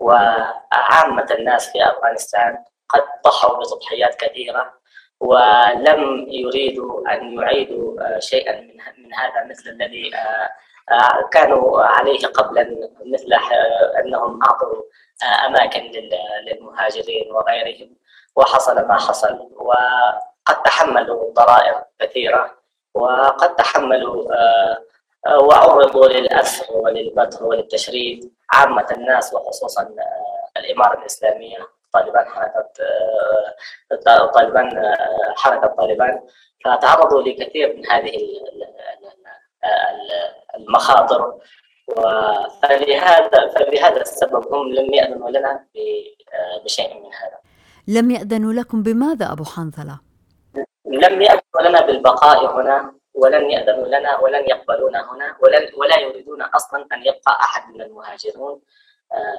وعامة 0.00 1.26
الناس 1.38 1.72
في 1.72 1.78
أفغانستان 1.84 2.64
قد 2.88 3.02
ضحوا 3.24 3.60
بتضحيات 3.60 4.14
كثيرة 4.14 4.72
ولم 5.20 6.26
يريدوا 6.28 7.12
أن 7.14 7.38
يعيدوا 7.40 8.18
شيئا 8.20 8.60
من 8.98 9.14
هذا 9.14 9.44
مثل 9.50 9.70
الذي 9.70 10.10
كانوا 11.32 11.82
عليه 11.82 12.26
قبلا 12.26 12.90
مثل 13.06 13.28
أنهم 14.04 14.42
أعطوا 14.42 14.82
أماكن 15.46 15.90
للمهاجرين 16.46 17.32
وغيرهم 17.32 17.96
وحصل 18.36 18.88
ما 18.88 18.94
حصل 18.94 19.48
وقد 19.56 20.62
تحملوا 20.64 21.32
ضرائب 21.32 21.74
كثيرة 22.00 22.58
وقد 22.94 23.56
تحملوا 23.56 24.24
وعرضوا 25.40 26.08
للأسر 26.08 26.76
وللبتر 26.76 27.44
وللتشريد 27.44 28.32
عامة 28.50 28.86
الناس 28.96 29.34
وخصوصا 29.34 29.94
الإمارة 30.56 31.00
الإسلامية. 31.00 31.58
طالبان 31.94 32.26
حركة 32.26 32.66
طالبان 34.34 34.94
حركة 35.36 35.66
طالبان. 35.66 36.20
فتعرضوا 36.64 37.22
لكثير 37.22 37.76
من 37.76 37.86
هذه 37.90 38.16
المخاطر. 40.54 41.34
فلهذا 42.62 43.48
فلهذا 43.54 44.00
السبب 44.00 44.54
هم 44.54 44.72
لم 44.72 44.94
يأذنوا 44.94 45.30
لنا 45.30 45.66
بشيء 46.64 46.94
من 46.94 47.10
هذا. 47.14 47.38
لم 47.88 48.10
يأذنوا 48.10 48.52
لكم 48.52 48.82
بماذا 48.82 49.32
أبو 49.32 49.44
حنظلة؟ 49.44 50.00
لم 50.86 51.22
يأذنوا 51.22 51.62
لنا 51.68 51.80
بالبقاء 51.80 52.60
هنا 52.60 52.94
ولن 53.14 53.50
يأذنوا 53.50 53.86
لنا 53.86 54.20
ولن 54.20 54.44
يقبلونا 54.48 55.12
هنا 55.12 55.36
ولن 55.42 55.68
ولا 55.76 55.98
يريدون 56.00 56.42
أصلا 56.42 56.86
أن 56.92 57.00
يبقى 57.00 57.32
أحد 57.40 57.74
من 57.74 57.80
المهاجرون. 57.80 58.52
آه، 58.52 58.60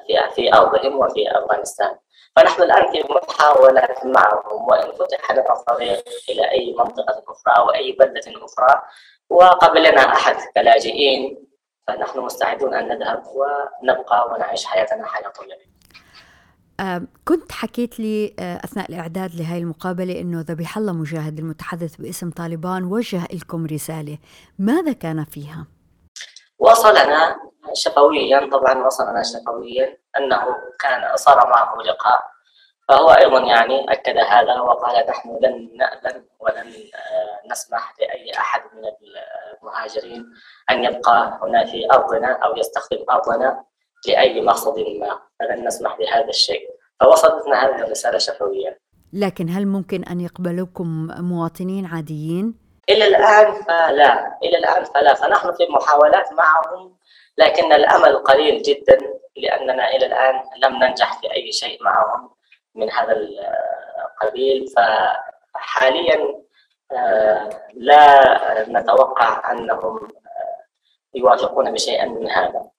في 0.07 0.35
في 0.35 0.53
أرضهم 0.53 0.99
وفي 0.99 1.31
أفغانستان. 1.31 1.95
فنحن 2.35 2.61
الآن 2.61 2.91
في 2.91 3.03
محاولة 3.29 3.87
معهم 4.03 4.67
وإن 4.67 4.91
فتح 4.91 5.31
لنا 5.31 5.53
الطريق 5.53 6.03
إلى 6.29 6.51
أي 6.51 6.75
منطقة 6.79 7.23
أخرى 7.27 7.53
أو 7.57 7.73
أي 7.73 7.91
بلدة 7.91 8.45
أخرى. 8.45 8.81
وقبلنا 9.29 10.01
أحد 10.01 10.35
كلاجئين 10.55 11.45
فنحن 11.87 12.19
مستعدون 12.19 12.73
أن 12.73 12.87
نذهب 12.87 13.23
ونبقى 13.27 14.31
ونعيش 14.31 14.65
حياتنا 14.65 15.05
حياة 15.05 15.29
طبيعية 15.29 15.75
كنت 17.25 17.51
حكيت 17.51 17.99
لي 17.99 18.35
آه، 18.39 18.55
أثناء 18.55 18.89
الإعداد 18.89 19.35
لهذه 19.35 19.57
المقابلة 19.61 20.21
أنه 20.21 20.41
ذبيح 20.47 20.77
الله 20.77 20.93
مجاهد 20.93 21.39
المتحدث 21.39 21.95
باسم 21.95 22.31
طالبان 22.31 22.83
وجه 22.83 23.27
لكم 23.33 23.65
رسالة. 23.65 24.17
ماذا 24.59 24.93
كان 24.93 25.25
فيها؟ 25.25 25.67
وصلنا 26.59 27.35
شفويا 27.73 28.49
طبعا 28.51 28.85
وصلنا 28.85 29.23
شفويا 29.23 29.97
أنه 30.17 30.41
كان 30.79 31.15
صار 31.15 31.49
معه 31.49 31.75
لقاء. 31.85 32.35
فهو 32.89 33.09
أيضا 33.09 33.39
يعني 33.39 33.85
أكد 33.91 34.17
هذا 34.17 34.61
وقال 34.61 35.05
نحن 35.09 35.29
لن 35.41 35.77
نأذن 35.77 36.25
ولن 36.39 36.67
آه، 36.95 37.51
نسمح 37.51 37.93
لأي 37.99 38.31
أحد 38.37 38.61
من 38.61 38.83
المهاجرين 39.61 40.25
أن 40.71 40.83
يبقى 40.83 41.39
هنا 41.41 41.65
في 41.65 41.87
أرضنا 41.93 42.31
أو 42.31 42.57
يستخدم 42.57 43.05
أرضنا 43.11 43.63
لأي 44.07 44.41
مقصد 44.41 44.79
ما 44.79 45.19
فلن 45.39 45.67
نسمح 45.67 45.97
بهذا 45.97 46.29
الشيء. 46.29 46.69
فوصلتنا 46.99 47.65
هذه 47.65 47.81
الرسالة 47.81 48.17
شفويا. 48.17 48.77
لكن 49.13 49.49
هل 49.49 49.67
ممكن 49.67 50.03
أن 50.03 50.21
يقبلوكم 50.21 51.07
مواطنين 51.19 51.85
عاديين؟ 51.85 52.59
إلى 52.89 53.07
الآن 53.07 53.53
فلا 53.53 54.37
إلى 54.43 54.57
الآن 54.57 54.83
فلا. 54.83 55.13
فنحن 55.13 55.51
في 55.51 55.67
محاولات 55.69 56.33
معهم 56.33 56.94
لكن 57.37 57.73
الأمل 57.73 58.17
قليل 58.17 58.61
جدا 58.61 58.97
لأننا 59.37 59.89
إلى 59.89 60.05
الآن 60.05 60.43
لم 60.63 60.83
ننجح 60.83 61.19
في 61.19 61.33
أي 61.33 61.51
شيء 61.51 61.83
معهم 61.83 62.29
من 62.75 62.91
هذا 62.91 63.11
القبيل. 63.11 64.65
فحاليا 64.67 66.45
آه، 66.91 67.49
لا 67.73 68.65
نتوقع 68.69 69.51
أنهم 69.51 69.95
آه، 70.05 70.65
يوافقون 71.15 71.71
بشيء 71.71 72.09
من 72.09 72.29
هذا. 72.31 72.69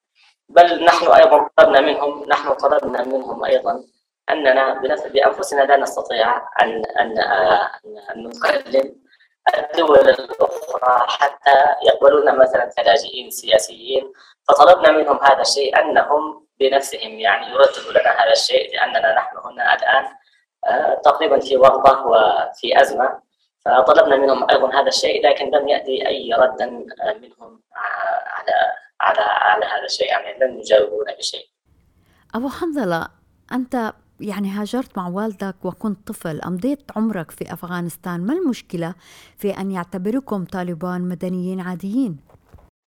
بل 0.49 0.85
نحن 0.85 1.07
أيضا 1.07 1.49
طلبنا 1.57 1.81
منهم 1.81 2.25
نحن 2.29 2.55
طلبنا 2.55 3.03
منهم 3.05 3.45
أيضا 3.45 3.85
أننا 4.31 4.81
بأنفسنا 5.13 5.63
لا 5.63 5.77
نستطيع 5.77 6.37
أن 6.63 6.85
أن 7.01 7.19
أن 8.11 8.23
نكلم 8.27 9.06
الدول 9.55 9.99
الأخرى 9.99 11.07
حتى 11.09 11.55
يقبلونا 11.83 12.33
مثلا 12.33 12.71
كلاجئين 12.77 13.31
سياسيين 13.31 14.13
فطلبنا 14.49 14.91
منهم 14.93 15.19
هذا 15.23 15.41
الشيء 15.41 15.81
أنهم 15.81 16.47
بنفسهم 16.61 17.19
يعني 17.19 17.47
يرددوا 17.47 17.93
لنا 17.93 18.11
هذا 18.11 18.33
الشيء 18.33 18.73
لأننا 18.75 19.15
نحن 19.15 19.37
هنا 19.45 19.75
الآن 19.75 20.05
آه، 20.67 21.01
تقريبا 21.05 21.41
في 21.41 21.57
ورطة 21.57 22.07
وفي 22.07 22.81
أزمة 22.81 23.21
فطلبنا 23.65 24.17
منهم 24.17 24.51
أيضا 24.51 24.81
هذا 24.81 24.89
الشيء 24.89 25.29
لكن 25.29 25.51
لم 25.51 25.69
يأتي 25.69 26.09
أي 26.09 26.33
رد 26.33 26.63
منهم 27.23 27.63
على 27.73 28.73
على 29.01 29.21
على 29.21 29.67
هذا 29.67 29.85
الشيء 29.85 30.09
يعني 30.09 30.39
لن 30.39 30.59
يجاوبونا 30.61 31.15
بشيء. 31.15 31.47
أبو 32.35 32.49
حنظلة 32.49 33.09
أنت 33.53 33.93
يعني 34.21 34.49
هاجرت 34.49 34.99
مع 34.99 35.09
والدك 35.09 35.55
وكنت 35.65 36.09
طفل 36.09 36.41
أمضيت 36.41 36.83
عمرك 36.97 37.31
في 37.31 37.53
أفغانستان 37.53 38.21
ما 38.21 38.33
المشكلة 38.33 38.95
في 39.39 39.51
أن 39.51 39.71
يعتبركم 39.71 40.45
طالبان 40.45 41.01
مدنيين 41.01 41.61
عاديين؟ 41.61 42.17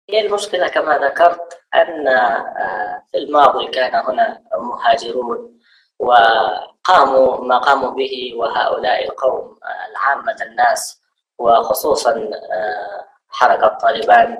هي 0.09 0.27
المشكلة 0.27 0.67
كما 0.67 0.97
ذكرت 0.97 1.59
أن 1.75 2.07
آه، 2.07 3.03
في 3.11 3.17
الماضي 3.17 3.67
كان 3.67 3.95
هنا 3.95 4.41
مهاجرون 4.57 5.59
وقاموا 5.99 7.45
ما 7.45 7.57
قاموا 7.57 7.91
به 7.91 8.33
وهؤلاء 8.35 9.05
القوم 9.05 9.57
آه، 9.63 9.91
العامة 9.91 10.35
الناس 10.41 11.01
وخصوصا 11.39 12.11
آه، 12.11 13.05
حركة 13.29 13.67
طالبان 13.67 14.37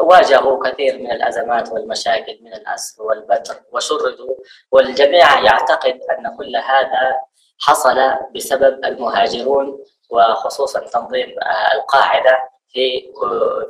واجهوا 0.00 0.68
كثير 0.70 0.98
من 0.98 1.12
الأزمات 1.12 1.72
والمشاكل 1.72 2.38
من 2.42 2.54
الأسر 2.54 3.02
والبتر 3.02 3.54
وشردوا 3.72 4.34
والجميع 4.72 5.40
يعتقد 5.40 6.00
أن 6.18 6.36
كل 6.36 6.56
هذا 6.56 7.20
حصل 7.60 7.96
بسبب 8.34 8.84
المهاجرون 8.84 9.84
وخصوصا 10.10 10.80
تنظيم 10.80 11.34
القاعدة 11.74 12.38
في 12.68 13.12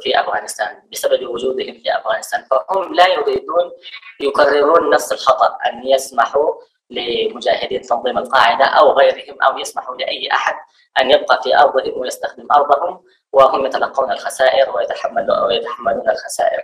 في 0.01 0.21
أفغانستان 0.21 0.83
بسبب 0.93 1.27
وجودهم 1.29 1.75
في 1.79 1.99
أفغانستان. 1.99 2.45
فهم 2.45 2.95
لا 2.95 3.07
يريدون 3.07 3.73
يكررون 4.21 4.91
نفس 4.91 5.13
الخطأ 5.13 5.59
أن 5.67 5.87
يسمحوا 5.87 6.55
لمجاهدين 6.93 7.81
تنظيم 7.83 8.19
القاعدة 8.19 8.65
أو 8.65 8.93
غيرهم 8.93 9.43
أو 9.43 9.59
يسمحوا 9.59 9.97
لأي 9.97 10.29
أحد 10.33 10.55
أن 11.01 11.11
يبقى 11.11 11.41
في 11.43 11.59
أرضهم 11.59 12.01
ويستخدم 12.01 12.47
أرضهم 12.53 13.03
وهم 13.33 13.67
يتلقون 13.67 14.13
الخسائر 14.13 14.77
ويتحملون 14.77 15.39
ويتحملون 15.39 16.11
الخسائر. 16.11 16.63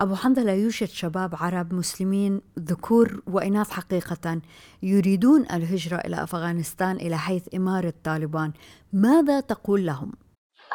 أبو 0.00 0.14
حنظلة 0.14 0.52
يوجد 0.52 0.88
شباب 0.88 1.34
عرب 1.40 1.74
مسلمين 1.74 2.42
ذكور 2.58 3.22
وإناث 3.32 3.70
حقيقة 3.70 4.40
يريدون 4.82 5.40
الهجرة 5.42 5.96
إلى 5.96 6.22
أفغانستان 6.22 6.96
إلى 6.96 7.16
حيث 7.18 7.54
إمارة 7.54 7.94
طالبان 8.04 8.52
ماذا 8.92 9.40
تقول 9.40 9.86
لهم؟ 9.86 10.12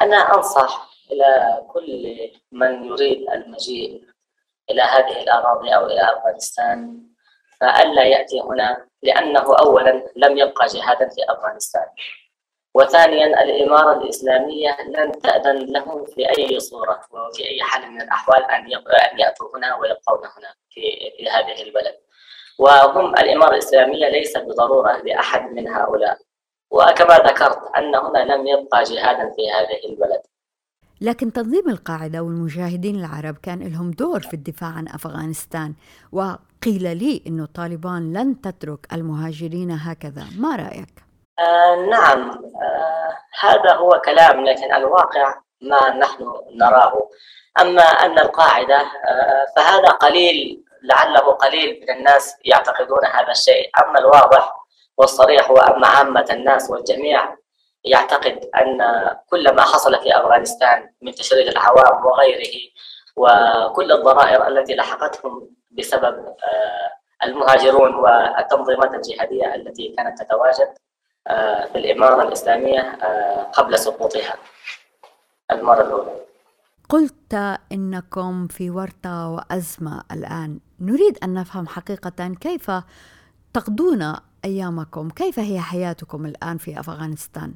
أنا 0.00 0.16
أنصح 0.16 0.90
إلى 1.12 1.60
كل 1.68 2.16
من 2.52 2.84
يريد 2.84 3.30
المجيء 3.30 4.02
إلى 4.70 4.82
هذه 4.82 5.22
الأراضي 5.22 5.68
أو 5.68 5.86
إلى 5.86 6.00
أفغانستان 6.00 7.02
فألا 7.62 8.04
يأتي 8.04 8.40
هنا 8.40 8.86
لأنه 9.02 9.56
أولا 9.58 10.04
لم 10.16 10.38
يبقى 10.38 10.66
جهادا 10.66 11.08
في 11.08 11.20
أفغانستان. 11.28 11.86
وثانيا 12.74 13.42
الإمارة 13.42 14.02
الإسلامية 14.02 14.76
لن 14.88 15.12
تأذن 15.12 15.58
لهم 15.72 16.04
في 16.04 16.28
أي 16.38 16.60
صورة 16.60 17.00
وفي 17.10 17.42
أي 17.48 17.62
حال 17.62 17.90
من 17.90 18.00
الأحوال 18.02 18.44
أن 18.44 18.70
يأتوا 19.20 19.56
هنا 19.56 19.76
ويبقون 19.76 20.18
هنا 20.18 20.54
في 20.70 20.80
في 21.16 21.30
هذه 21.30 21.62
البلد. 21.62 21.94
وهم 22.58 23.14
الإمارة 23.14 23.52
الإسلامية 23.52 24.08
ليس 24.08 24.38
بضرورة 24.38 24.96
لأحد 25.04 25.52
من 25.52 25.68
هؤلاء. 25.68 26.18
وكما 26.70 27.16
ذكرت 27.16 27.58
أن 27.76 27.94
هنا 27.94 28.34
لم 28.34 28.46
يبقى 28.46 28.82
جهادا 28.82 29.32
في 29.36 29.50
هذه 29.50 29.92
البلد. 29.92 30.22
لكن 31.00 31.32
تنظيم 31.32 31.68
القاعدة 31.68 32.22
والمجاهدين 32.22 32.96
العرب 32.96 33.36
كان 33.42 33.72
لهم 33.72 33.90
دور 33.90 34.20
في 34.20 34.34
الدفاع 34.34 34.68
عن 34.70 34.88
أفغانستان. 34.88 35.74
وقيل 36.62 36.96
لي 36.96 37.22
أن 37.26 37.46
طالبان 37.46 38.12
لن 38.12 38.40
تترك 38.40 38.92
المهاجرين 38.92 39.70
هكذا. 39.70 40.24
ما 40.38 40.56
رأيك؟ 40.56 40.94
آه 41.38 41.76
نعم. 41.90 42.30
آه 42.30 43.18
هذا 43.40 43.74
هو 43.74 44.02
كلام 44.04 44.44
لكن 44.44 44.74
الواقع 44.74 45.34
ما 45.62 45.96
نحن 45.96 46.24
نراه. 46.54 47.08
أما 47.60 47.82
أن 47.82 48.18
القاعدة 48.18 48.76
آه 48.76 49.46
فهذا 49.56 49.88
قليل 49.88 50.64
لعله 50.82 51.20
قليل 51.20 51.80
من 51.82 51.96
الناس 51.96 52.36
يعتقدون 52.44 53.04
هذا 53.12 53.30
الشيء. 53.30 53.70
أما 53.84 53.98
الواضح 53.98 54.54
والصريح 54.98 55.50
وأما 55.50 55.86
عامة 55.86 56.26
الناس 56.30 56.70
والجميع 56.70 57.36
يعتقد 57.84 58.50
أن 58.60 58.78
كل 59.30 59.54
ما 59.54 59.62
حصل 59.62 60.02
في 60.02 60.16
أفغانستان 60.16 60.90
من 61.02 61.12
تشريد 61.12 61.48
العوام 61.48 62.06
وغيره 62.06 62.58
وكل 63.16 63.92
الضرائر 63.92 64.48
التي 64.48 64.74
لحقتهم 64.74 65.61
بسبب 65.78 66.26
آه، 66.26 66.92
المهاجرون 67.24 67.94
والتنظيمات 67.94 68.94
الجهادية 68.94 69.54
التي 69.54 69.94
كانت 69.96 70.22
تتواجد 70.22 70.68
آه، 71.26 71.64
في 71.64 71.78
الإمارة 71.78 72.22
الإسلامية 72.22 72.80
آه، 72.80 73.42
قبل 73.42 73.78
سقوطها 73.78 74.34
المرة 75.50 75.82
الأولى. 75.82 76.10
قلت 76.88 77.58
إنكم 77.72 78.48
في 78.48 78.70
ورطة 78.70 79.28
وأزمة 79.28 80.04
الآن. 80.12 80.60
نريد 80.80 81.18
أن 81.24 81.34
نفهم 81.34 81.66
حقيقة 81.66 82.34
كيف 82.40 82.70
تقضون 83.54 84.16
أيامكم؟ 84.44 85.10
كيف 85.10 85.38
هي 85.38 85.60
حياتكم 85.60 86.26
الآن 86.26 86.58
في 86.58 86.80
أفغانستان؟ 86.80 87.54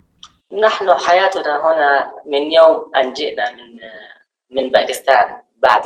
نحن 0.52 0.94
حياتنا 0.94 1.66
هنا 1.66 2.12
من 2.26 2.52
يوم 2.52 2.90
أن 2.96 3.12
جئنا 3.12 3.50
من 3.52 3.80
من 4.50 4.70
باكستان 4.70 5.42
بعد 5.56 5.82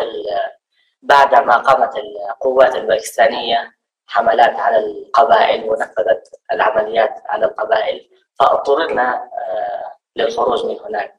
بعد 1.02 1.34
ما 1.34 1.56
قامت 1.56 1.96
القوات 1.96 2.76
الباكستانية 2.76 3.72
حملات 4.06 4.60
على 4.60 4.76
القبائل 4.76 5.70
ونفذت 5.70 6.40
العمليات 6.52 7.22
على 7.26 7.46
القبائل 7.46 8.10
فاضطررنا 8.38 9.30
للخروج 10.16 10.66
من 10.66 10.76
هناك. 10.86 11.14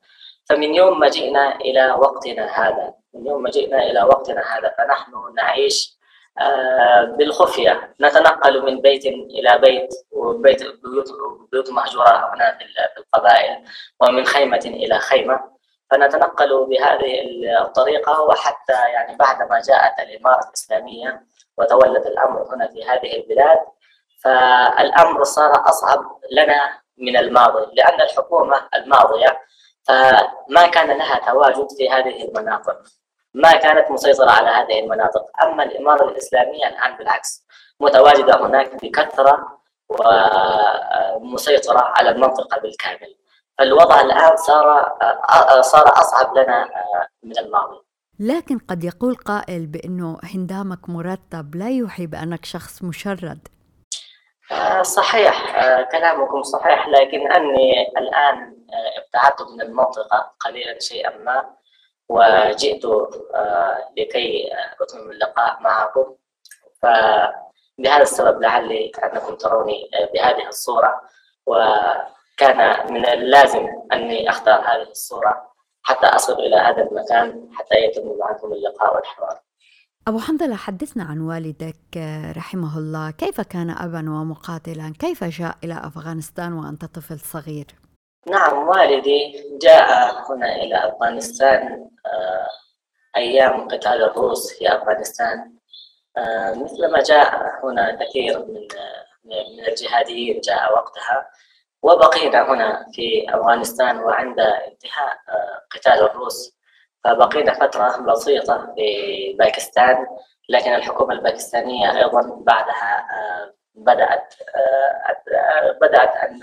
فمن 0.49 0.75
يوم 0.75 0.99
ما 0.99 1.09
جئنا 1.09 1.55
إلى 1.55 1.91
وقتنا 1.91 2.45
هذا 2.45 2.93
من 3.13 3.27
يوم 3.27 3.43
ما 3.43 3.49
جئنا 3.49 3.83
إلى 3.83 4.03
وقتنا 4.03 4.41
هذا 4.41 4.75
فنحن 4.77 5.11
نعيش 5.35 6.01
آه، 6.39 7.03
بالخفية. 7.03 7.95
نتنقل 8.01 8.65
من 8.65 8.81
بيت 8.81 9.05
إلى 9.05 9.59
بيت 9.61 9.93
وبيت 10.11 10.63
بيوت, 10.63 11.09
بيوت 11.51 11.69
مهجورة 11.69 12.33
هنا 12.33 12.57
في 12.57 12.99
القبائل 12.99 13.63
ومن 13.99 14.25
خيمة 14.25 14.61
إلى 14.65 14.99
خيمة. 14.99 15.50
فنتنقل 15.91 16.65
بهذه 16.69 17.21
الطريقة 17.61 18.21
وحتى 18.21 18.73
يعني 18.93 19.15
بعدما 19.15 19.61
جاءت 19.61 19.99
الإمارة 19.99 20.47
الإسلامية 20.47 21.23
وتولد 21.57 22.05
الأمر 22.05 22.55
هنا 22.55 22.67
في 22.67 22.83
هذه 22.83 23.15
البلاد 23.15 23.57
فالأمر 24.23 25.23
صار 25.23 25.69
أصعب 25.69 25.99
لنا 26.31 26.81
من 26.97 27.17
الماضي 27.17 27.75
لأن 27.75 28.01
الحكومة 28.01 28.67
الماضية 28.75 29.39
فما 29.87 30.67
كان 30.71 30.97
لها 30.97 31.19
تواجد 31.31 31.67
في 31.77 31.89
هذه 31.89 32.23
المناطق 32.23 32.77
ما 33.33 33.51
كانت 33.51 33.91
مسيطرة 33.91 34.31
على 34.31 34.49
هذه 34.49 34.79
المناطق. 34.79 35.25
أما 35.43 35.63
الإمارة 35.63 36.09
الإسلامية 36.09 36.67
الآن 36.67 36.97
بالعكس 36.97 37.45
متواجدة 37.79 38.45
هناك 38.45 38.85
بكثرة 38.85 39.61
ومسيطرة 41.19 41.79
على 41.79 42.09
المنطقة 42.09 42.59
بالكامل. 42.61 43.15
فالوضع 43.57 44.01
الآن 44.01 44.35
صار 44.35 44.95
صار 45.61 45.87
أصعب 45.87 46.37
لنا 46.37 46.69
من 47.23 47.39
الماضي. 47.39 47.81
لكن 48.19 48.59
قد 48.59 48.83
يقول 48.83 49.15
قائل 49.15 49.67
بأنه 49.67 50.17
هندامك 50.23 50.89
مرتب 50.89 51.55
لا 51.55 51.69
يوحي 51.69 52.07
بأنك 52.07 52.45
شخص 52.45 52.83
مشرد. 52.83 53.47
صحيح 54.81 55.55
كلامكم 55.91 56.43
صحيح 56.43 56.87
لكن 56.87 57.31
أني 57.31 57.87
الآن 57.97 58.55
ابتعدت 58.97 59.41
من 59.41 59.61
المنطقة 59.61 60.31
قليلا 60.39 60.79
شيئا 60.79 61.17
ما 61.17 61.55
وجئت 62.09 62.85
آه، 62.85 63.89
لكي 63.97 64.49
أتمم 64.81 65.11
اللقاء 65.11 65.61
معكم. 65.61 66.15
فلهذا 66.81 68.01
السبب 68.01 68.41
لعلي 68.41 68.91
أنكم 69.03 69.35
تروني 69.35 69.89
بهذه 70.13 70.47
الصورة. 70.47 71.01
وكان 72.33 72.93
من 72.93 73.05
اللازم 73.05 73.67
أني 73.93 74.29
أختار 74.29 74.59
هذه 74.59 74.89
الصورة 74.91 75.51
حتى 75.83 76.07
أصل 76.07 76.33
إلى 76.33 76.55
هذا 76.55 76.83
المكان 76.83 77.49
حتى 77.53 77.75
يتم 77.75 78.17
معكم 78.19 78.53
اللقاء 78.53 78.95
والحوار. 78.95 79.39
أبو 80.07 80.19
حمدلة 80.19 80.55
حدثنا 80.55 81.03
عن 81.03 81.19
والدك 81.19 81.97
رحمه 82.37 82.77
الله. 82.77 83.11
كيف 83.11 83.41
كان 83.41 83.69
أبا 83.69 83.99
ومقاتلا؟ 83.99 84.93
كيف 84.99 85.23
جاء 85.23 85.57
إلى 85.63 85.81
أفغانستان 85.83 86.53
وأنت 86.53 86.85
طفل 86.85 87.19
صغير؟ 87.19 87.65
نعم 88.27 88.67
والدي 88.67 89.43
جاء 89.61 90.13
هنا 90.31 90.55
إلى 90.55 90.75
أفغانستان 90.75 91.89
آه، 92.05 92.47
أيام 93.17 93.67
قتال 93.67 94.03
الروس 94.03 94.53
في 94.53 94.75
أفغانستان. 94.75 95.53
آه، 96.17 96.53
مثلما 96.53 96.99
جاء 97.03 97.59
هنا 97.63 98.05
كثير 98.05 98.39
من 98.39 98.67
من 99.25 99.67
الجهاديين 99.67 100.39
جاء 100.39 100.73
وقتها. 100.73 101.27
وبقينا 101.81 102.51
هنا 102.53 102.85
في 102.93 103.25
أفغانستان 103.29 103.97
وعند 103.99 104.39
انتهاء 104.39 105.17
آه، 105.29 105.65
قتال 105.71 105.93
الروس. 105.93 106.61
فبقينا 107.03 107.53
فترة 107.53 107.97
بسيطة 107.97 108.73
في 108.75 109.35
باكستان 109.39 110.07
لكن 110.49 110.73
الحكومة 110.73 111.13
الباكستانية 111.13 111.97
أيضا 111.97 112.21
بعدها 112.41 113.07
بدأت 113.75 114.33
آه، 114.55 115.71
بدأت 115.81 116.15
أن 116.15 116.39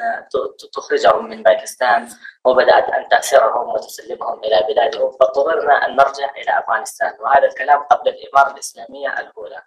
تخرجهم 0.72 1.29
من 1.29 1.42
باكستان 1.42 2.09
وبدأت 2.44 2.88
أن 2.88 3.09
تأسرهم 3.09 3.68
وتسلمهم 3.68 4.38
إلى 4.44 4.66
بلادهم. 4.68 5.11
فاضطررنا 5.11 5.72
أن 5.87 5.96
نرجع 5.96 6.31
إلى 6.37 6.59
أفغانستان. 6.59 7.12
وهذا 7.20 7.46
الكلام 7.46 7.79
قبل 7.79 8.09
الإمارة 8.09 8.53
الإسلامية 8.53 9.20
الأولى. 9.20 9.62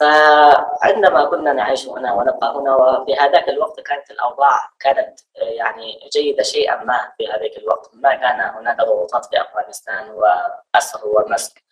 فعندما 0.00 1.24
كنا 1.24 1.52
نعيش 1.52 1.88
هنا 1.88 2.12
ونبقى 2.12 2.54
هنا 2.56 2.74
وفي 2.74 3.14
هذاك 3.16 3.48
الوقت 3.48 3.80
كانت 3.80 4.10
الأوضاع 4.10 4.70
كانت 4.80 5.20
يعني 5.36 6.08
جيدة 6.12 6.42
شيئا 6.42 6.84
ما 6.84 7.12
في 7.18 7.28
هذاك 7.28 7.56
الوقت. 7.58 7.90
ما 7.94 8.14
كان 8.14 8.40
هناك 8.40 8.76
ضغوطات 8.76 9.24
في 9.26 9.40
أفغانستان 9.40 10.10
وأسر 10.10 11.00
ومسك. 11.04 11.62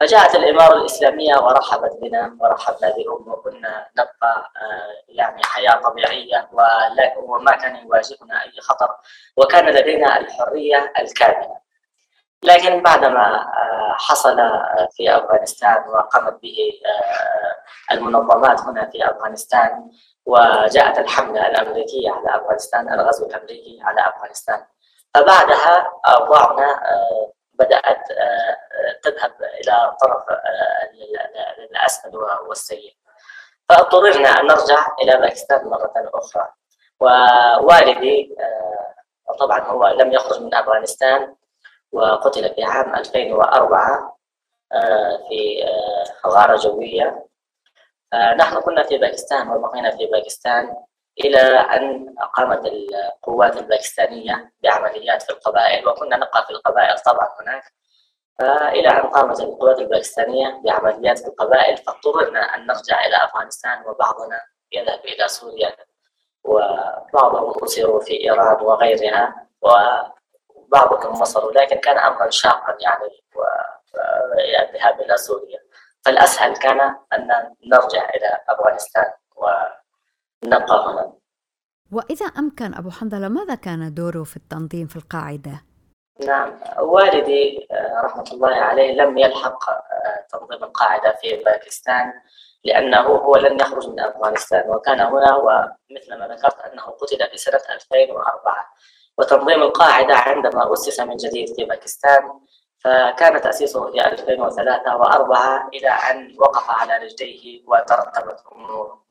فجاءت 0.00 0.34
الإمارة 0.34 0.76
الإسلامية 0.76 1.34
ورحبت 1.36 1.92
بنا 2.02 2.36
ورحبنا 2.40 2.90
بهم 2.96 3.32
وكنا 3.32 3.86
نبقى 3.98 4.50
آه، 4.56 4.92
يعني 5.08 5.42
حياة 5.44 5.72
طبيعية. 5.80 6.48
وما 7.16 7.52
كان 7.52 7.76
يواجهنا 7.76 8.42
أي 8.42 8.60
خطر. 8.60 8.96
وكان 9.36 9.66
لدينا 9.74 10.20
الحرية 10.20 10.92
الكاملة. 10.98 11.61
لكن 12.42 12.82
بعدما 12.82 13.36
آه، 13.36 13.94
حصل 13.98 14.36
في 14.96 15.16
أفغانستان 15.16 15.88
وقامت 15.88 16.42
به 16.42 16.56
آه، 16.86 17.94
المنظمات 17.94 18.60
هنا 18.60 18.90
في 18.90 19.10
أفغانستان 19.10 19.90
وجاءت 20.26 20.98
الحملة 20.98 21.46
الأمريكية 21.46 22.10
على 22.10 22.42
أفغانستان 22.42 22.92
الغزو 22.92 23.26
الأمريكي 23.26 23.80
على 23.82 24.00
أفغانستان. 24.00 24.64
فبعدها 25.14 25.92
أوضاعنا 26.06 26.80
بدأت 27.54 28.10
آه، 28.10 28.56
تذهب 29.02 29.32
إلى 29.60 29.96
طرف 30.00 30.30
آه، 30.30 30.90
الأسفل 31.70 32.16
والسيء. 32.48 32.96
فاضطررنا 33.68 34.28
أن 34.28 34.46
نرجع 34.46 34.86
إلى 35.02 35.20
باكستان 35.20 35.64
مرة 35.68 35.92
أخرى. 35.96 36.48
ووالدي 37.00 38.36
آه، 38.40 39.36
طبعا 39.40 39.60
هو 39.60 39.86
لم 39.86 40.12
يخرج 40.12 40.42
من 40.42 40.54
أفغانستان 40.54 41.34
وقتل 41.92 42.54
في 42.54 42.64
عام 42.64 42.94
2004 42.94 44.18
في 45.28 45.64
غارة 46.26 46.56
جوية. 46.56 47.26
نحن 48.36 48.60
كنا 48.60 48.82
في 48.82 48.98
باكستان 48.98 49.48
وبقينا 49.48 49.90
في 49.90 50.06
باكستان 50.06 50.76
إلى 51.24 51.38
أن 51.40 52.14
قامت 52.36 52.66
القوات 52.66 53.56
الباكستانية 53.56 54.52
بعمليات 54.62 55.22
في 55.22 55.30
القبائل 55.30 55.88
وكنا 55.88 56.16
نبقى 56.16 56.44
في 56.46 56.50
القبائل 56.50 56.98
طبعا 56.98 57.28
هناك. 57.40 57.62
إلى 58.72 58.88
أن 58.88 59.02
قامت 59.10 59.40
القوات 59.40 59.78
الباكستانية 59.78 60.60
بعمليات 60.64 61.18
في 61.18 61.26
القبائل 61.28 61.76
فاضطررنا 61.76 62.40
أن 62.40 62.66
نرجع 62.66 63.06
إلى 63.06 63.16
أفغانستان 63.16 63.82
وبعضنا 63.86 64.40
يذهب 64.72 65.00
إلى 65.04 65.28
سوريا 65.28 65.76
وبعضهم 66.44 67.64
أسروا 67.64 68.00
في 68.00 68.20
إيران 68.20 68.62
وغيرها 68.62 69.46
وبعضهم 70.72 71.20
وصلوا 71.20 71.52
لكن 71.52 71.76
كان 71.76 71.98
أمرا 71.98 72.30
شاقا 72.30 72.76
يعني 72.80 73.08
الذهاب 74.68 75.00
إلى 75.00 75.16
سوريا. 75.16 75.58
فالأسهل 76.04 76.56
كان 76.56 76.80
أن 77.12 77.28
نرجع 77.66 78.08
إلى 78.08 78.38
أفغانستان 78.48 79.12
و 79.36 79.46
نبقى 80.44 80.86
هنا. 80.86 81.12
وإذا 81.92 82.26
أمكن 82.26 82.74
أبو 82.74 82.90
حنظلة 82.90 83.28
ماذا 83.28 83.54
كان 83.54 83.94
دوره 83.94 84.24
في 84.24 84.36
التنظيم 84.36 84.86
في 84.86 84.96
القاعدة؟ 84.96 85.64
نعم 86.26 86.60
والدي 86.78 87.68
آه، 87.70 88.00
رحمة 88.04 88.24
الله 88.32 88.54
عليه 88.54 88.92
لم 88.92 89.18
يلحق 89.18 89.70
آه، 89.70 90.26
تنظيم 90.32 90.64
القاعدة 90.64 91.12
في 91.20 91.36
باكستان 91.44 92.12
لأنه 92.64 93.00
هو 93.00 93.36
لم 93.36 93.56
يخرج 93.60 93.88
من 93.88 94.00
أفغانستان. 94.00 94.70
وكان 94.70 95.00
هنا 95.00 95.36
ومثل 95.36 96.18
ما 96.18 96.28
ذكرت 96.28 96.60
أنه 96.60 96.82
قتل 96.82 97.30
في 97.30 97.36
سنة 97.36 97.60
2004 97.74 98.54
وتنظيم 99.18 99.62
القاعدة 99.62 100.14
عندما 100.14 100.72
أسس 100.72 101.00
من 101.00 101.16
جديد 101.16 101.54
في 101.56 101.64
باكستان 101.64 102.40
فكان 102.84 103.40
تأسيسه 103.40 103.90
في 103.90 104.06
2003 104.06 104.98
و4 104.98 105.68
إلى 105.74 105.88
أن 105.88 106.36
وقف 106.38 106.70
على 106.70 106.96
رجليه 106.96 107.62
وترتبت 107.66 108.40
أموره 108.52 109.02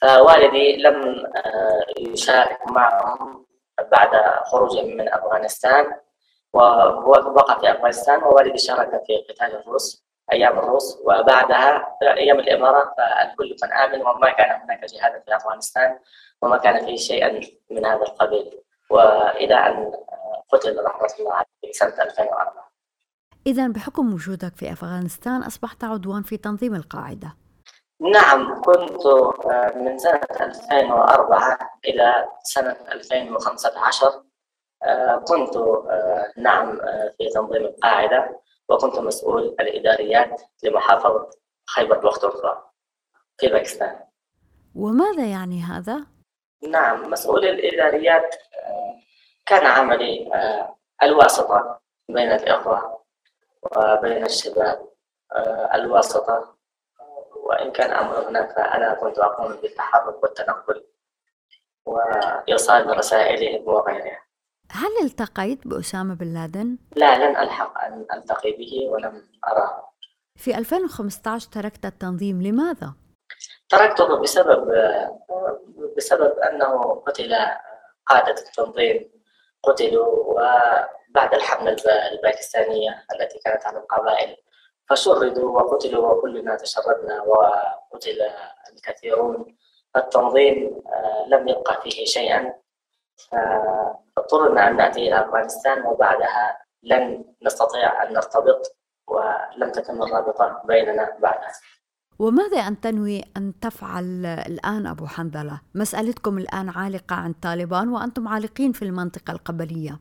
فوالدي 0.00 0.76
لم 0.76 1.26
آه، 1.36 1.84
يشارك 1.98 2.58
معهم 2.66 3.46
بعد 3.90 4.42
خروجهم 4.44 4.96
من 4.96 5.08
أفغانستان 5.08 5.96
ووقع 6.52 7.58
في 7.58 7.70
أفغانستان 7.70 8.22
ووالدي 8.22 8.58
شارك 8.58 9.02
في 9.06 9.32
قتال 9.32 9.56
الروس 9.56 10.04
أيام 10.32 10.58
الروس 10.58 10.98
وبعدها 11.04 11.96
أيام 12.02 12.38
الإمارة 12.38 12.94
فالكل 12.98 13.56
كان 13.60 13.72
آمن 13.72 14.00
وما 14.00 14.30
كان 14.30 14.60
هناك 14.60 14.84
جهاد 14.84 15.22
في 15.26 15.36
أفغانستان 15.36 15.98
وما 16.42 16.56
كان 16.56 16.86
فيه 16.86 16.96
شيئا 16.96 17.40
من 17.70 17.86
هذا 17.86 18.02
القبيل. 18.02 18.63
وإلى 18.90 19.54
أن 19.54 19.92
قتل 20.48 20.84
رحمة 20.84 21.08
الله 21.20 21.32
عليه 21.32 21.72
سنة 21.72 22.02
2004 22.02 22.64
إذا 23.46 23.68
بحكم 23.68 24.14
وجودك 24.14 24.56
في 24.56 24.72
أفغانستان 24.72 25.42
أصبحت 25.42 25.84
عضوا 25.84 26.20
في 26.20 26.36
تنظيم 26.36 26.74
القاعدة. 26.74 27.36
نعم 28.00 28.62
كنت 28.62 29.06
آه، 29.06 29.72
من 29.76 29.98
سنة 29.98 30.20
2004 30.40 31.58
إلى 31.84 32.28
سنة 32.42 32.76
2015 32.92 34.24
آه، 34.82 35.16
كنت 35.16 35.56
آه، 35.56 36.32
نعم 36.36 36.78
في 37.18 37.30
تنظيم 37.34 37.64
القاعدة 37.64 38.40
وكنت 38.68 38.98
مسؤول 38.98 39.56
الإداريات 39.60 40.42
لمحافظة 40.62 41.30
خيبر 41.66 41.98
بختونخوا 41.98 42.54
في 43.38 43.46
باكستان 43.46 43.96
وماذا 44.74 45.26
يعني 45.26 45.62
هذا؟ 45.62 46.06
نعم 46.68 47.10
مسؤول 47.10 47.44
الإداريات 47.44 48.34
آه، 48.54 49.00
كان 49.46 49.66
عملي 49.66 50.34
آه، 50.34 50.76
الواسطة 51.02 51.80
بين 52.08 52.32
الإخوة 52.32 53.04
وبين 53.62 54.24
الشباب 54.24 54.88
آه، 55.32 55.70
الواسطة 55.74 56.54
وإن 57.36 57.72
كان 57.72 57.90
أمر 57.90 58.28
هناك 58.28 58.56
فأنا 58.56 58.94
كنت 58.94 59.18
أقوم 59.18 59.52
بالتحرك 59.52 60.22
والتنقل 60.22 60.84
وإيصال 61.86 62.98
رسائلهم 62.98 63.68
وغيرها 63.68 64.24
هل 64.70 64.90
التقيت 65.04 65.66
بأسامة 65.66 66.14
بن 66.14 66.34
لادن؟ 66.34 66.78
لا 66.96 67.18
لن 67.18 67.36
ألحق 67.36 67.84
أن 67.84 68.06
ألتقي 68.14 68.52
به 68.52 68.88
ولم 68.90 69.22
أراه 69.48 69.90
في 70.36 70.58
2015 70.58 71.50
تركت 71.50 71.86
التنظيم 71.86 72.42
لماذا؟ 72.42 72.94
تركته 73.78 74.16
بسبب 74.16 74.72
بسبب 75.96 76.38
أنه 76.38 77.02
قتل 77.06 77.36
قادة 78.06 78.30
التنظيم 78.42 79.10
قتلوا 79.62 80.24
وبعد 80.26 81.34
الحملة 81.34 81.76
الباكستانية 82.12 83.04
التي 83.14 83.38
كانت 83.38 83.66
على 83.66 83.78
القبائل 83.78 84.36
فشردوا 84.90 85.60
وقتلوا 85.62 86.12
وكلنا 86.12 86.56
تشردنا 86.56 87.22
وقتل 87.22 88.18
الكثيرون. 88.72 89.56
التنظيم 89.96 90.82
آه، 90.86 91.24
لم 91.28 91.48
يبقى 91.48 91.82
فيه 91.82 92.04
شيئا. 92.04 92.54
فاضطررنا 94.16 94.68
أن 94.68 94.76
نأتي 94.76 95.08
إلى 95.08 95.20
أفغانستان 95.20 95.86
وبعدها 95.86 96.58
لن 96.82 97.24
نستطيع 97.42 98.02
أن 98.02 98.12
نرتبط 98.12 98.76
ولم 99.08 99.70
تتم 99.72 100.02
الرابطة 100.02 100.62
بيننا 100.64 101.16
بعدها 101.18 101.52
وماذا 102.18 102.58
أن 102.58 102.80
تنوي 102.80 103.22
أن 103.36 103.52
تفعل 103.60 104.26
الآن 104.26 104.86
أبو 104.86 105.06
حنظلة؟ 105.06 105.60
مسألتكم 105.74 106.38
الآن 106.38 106.68
عالقة 106.68 107.16
عن 107.16 107.32
طالبان 107.32 107.88
وأنتم 107.88 108.28
عالقين 108.28 108.72
في 108.72 108.82
المنطقة 108.82 109.32
القبلية 109.32 110.00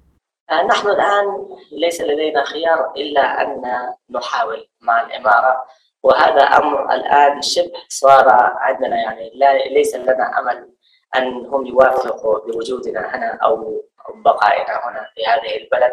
آه، 0.50 0.64
نحن 0.64 0.90
الآن 0.90 1.26
ليس 1.72 2.02
لدينا 2.02 2.44
خيار 2.44 2.92
إلا 2.98 3.42
أن 3.42 3.62
نحاول 4.10 4.68
مع 4.82 5.02
الإمارة 5.02 5.66
وهذا 6.04 6.42
أمر 6.44 6.94
الآن 6.94 7.42
شبه 7.42 7.72
صار 7.90 8.30
عندنا 8.58 8.96
يعني 8.96 9.32
لا 9.36 9.58
ليس 9.58 9.96
لنا 9.96 10.40
أمل 10.40 10.70
أن 11.16 11.46
هم 11.46 11.66
يوافقوا 11.66 12.40
بوجودنا 12.40 13.16
هنا 13.16 13.40
أو 13.44 13.84
بقائنا 14.16 14.80
هنا 14.84 15.10
في 15.16 15.26
هذه 15.26 15.64
البلد 15.64 15.92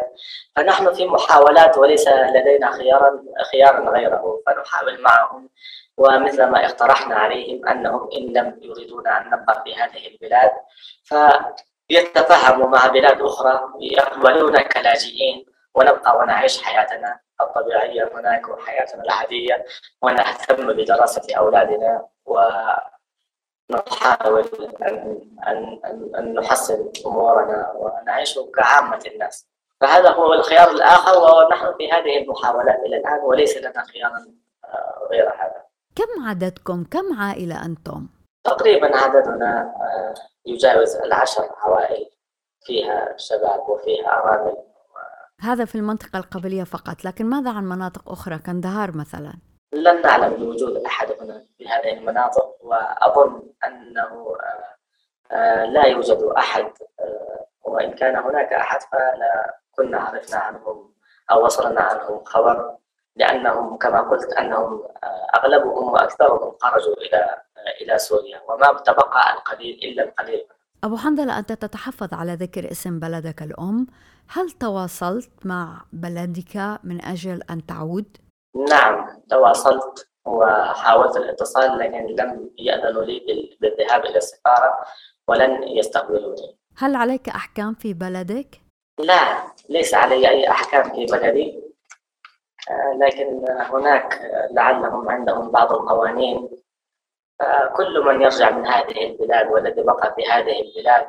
فنحن 0.55 0.93
في 0.93 1.05
محاولات 1.05 1.77
وليس 1.77 2.07
لدينا 2.07 2.71
خيارا 2.71 3.23
خيارا 3.51 3.89
غيره 3.89 4.41
فنحاول 4.47 5.01
معهم 5.01 5.49
ومثل 5.97 6.43
ما 6.45 6.65
اقترحنا 6.65 7.15
عليهم 7.15 7.67
أنهم 7.67 8.09
إن 8.13 8.33
لم 8.37 8.59
يريدون 8.61 9.07
أن 9.07 9.29
نبقى 9.29 9.63
في 9.63 9.75
هذه 9.75 10.07
البلاد 10.07 10.51
فيتفاهموا 11.03 12.67
مع 12.67 12.87
بلاد 12.87 13.21
أخرى 13.21 13.73
يقبلون 13.79 14.61
كلاجئين 14.61 15.45
ونبقى 15.75 16.17
ونعيش 16.17 16.63
حياتنا 16.63 17.19
الطبيعية 17.41 18.09
هناك 18.15 18.49
وحياتنا 18.49 19.03
العادية 19.03 19.65
ونهتم 20.01 20.73
بدراسة 20.73 21.35
أولادنا 21.37 22.07
ونحاول 23.69 24.45
أن, 24.81 25.29
أن, 25.47 25.79
أن, 26.15 26.33
نحسن 26.33 26.91
أمورنا 27.05 27.71
ونعيش 27.75 28.39
كعامة 28.55 29.01
الناس. 29.07 29.47
فهذا 29.81 30.09
هو 30.09 30.33
الخيار 30.33 30.71
الآخر 30.71 31.17
ونحن 31.17 31.73
في 31.77 31.91
هذه 31.91 32.17
المحاولات 32.17 32.79
إلى 32.85 32.97
الآن 32.97 33.19
وليس 33.19 33.57
لنا 33.57 33.83
خيار 33.83 34.11
آه، 34.65 35.07
غير 35.11 35.29
هذا. 35.29 35.70
كم 35.95 36.23
عددكم؟ 36.27 36.83
كم 36.83 37.19
عائلة 37.19 37.65
أنتم؟ 37.65 38.07
تقريبا 38.43 38.97
عددنا 38.97 39.61
آه، 39.61 40.13
يجاوز 40.45 40.95
العشر 40.95 41.49
عوائل 41.57 42.09
فيها 42.61 43.17
شباب 43.17 43.69
وفيها 43.69 44.07
أرامل 44.07 44.57
هذا 45.41 45.65
في 45.65 45.75
المنطقة 45.75 46.19
القبلية 46.19 46.63
فقط 46.63 47.05
لكن 47.05 47.25
ماذا 47.25 47.51
عن 47.51 47.63
مناطق 47.63 48.11
أخرى 48.11 48.37
كندهار 48.37 48.97
مثلا؟ 48.97 49.33
لن 49.73 50.01
نعلم 50.01 50.33
بوجود 50.33 50.77
أحد 50.77 51.07
هنا 51.21 51.45
في 51.57 51.67
هذه 51.67 51.97
المناطق 51.97 52.55
وأظن 52.61 53.43
أنه 53.67 54.35
آه، 54.41 55.35
آه، 55.35 55.65
لا 55.65 55.87
يوجد 55.87 56.23
أحد 56.37 56.71
وإن 57.63 57.93
كان 57.93 58.15
هناك 58.15 58.53
أحد 58.53 58.81
فلا 58.81 59.59
كنا 59.71 59.99
عرفنا 59.99 60.37
عنهم 60.37 60.93
أو 61.31 61.45
وصلنا 61.45 61.81
عنهم 61.81 62.23
خبر 62.23 62.77
لأنهم 63.15 63.77
كما 63.77 64.01
قلت 64.01 64.33
أنهم 64.33 64.83
آه، 65.03 65.37
أغلبهم 65.39 65.91
وأكثرهم 65.91 66.55
خرجوا 66.61 66.93
إلى 66.93 67.41
إلى 67.81 67.97
سوريا 67.97 68.41
وما 68.49 68.67
تبقى 68.85 69.33
القليل 69.33 69.79
إلا 69.83 70.03
القليل 70.03 70.47
أبو 70.83 70.97
حنظلة 70.97 71.39
أنت 71.39 71.51
تتحفظ 71.51 72.13
على 72.13 72.33
ذكر 72.33 72.71
اسم 72.71 72.99
بلدك 72.99 73.41
الأم 73.41 73.87
هل 74.27 74.51
تواصلت 74.51 75.29
مع 75.45 75.81
بلدك 75.93 76.79
من 76.83 77.05
أجل 77.05 77.41
أن 77.49 77.65
تعود؟ 77.65 78.17
نعم 78.69 79.21
تواصلت 79.29 80.07
وحاولت 80.25 81.17
الاتصال 81.17 81.77
لكن 81.77 82.05
لم 82.05 82.49
يأذنوا 82.57 83.03
لي 83.03 83.19
بالذهاب 83.61 84.05
إلى 84.05 84.17
السفارة 84.17 84.77
ولن 85.27 85.63
يستقبلوني 85.63 86.57
هل 86.77 86.95
عليك 86.95 87.29
أحكام 87.29 87.73
في 87.73 87.93
بلدك؟ 87.93 88.61
لا 88.99 89.43
ليس 89.69 89.93
علي 89.93 90.29
أي 90.29 90.49
أحكام 90.49 90.83
في 90.83 91.05
بلدي 91.05 91.57
آه، 91.57 91.60
لكن 92.95 93.45
هناك 93.49 94.21
لعلهم 94.51 95.09
عندهم 95.09 95.51
بعض 95.51 95.73
القوانين 95.73 96.49
كل 97.75 98.03
من 98.05 98.21
يرجع 98.21 98.49
من 98.49 98.67
هذه 98.67 99.05
البلاد 99.05 99.51
والذي 99.51 99.83
بقى 99.83 100.15
في 100.15 100.25
هذه 100.31 100.61
البلاد 100.61 101.07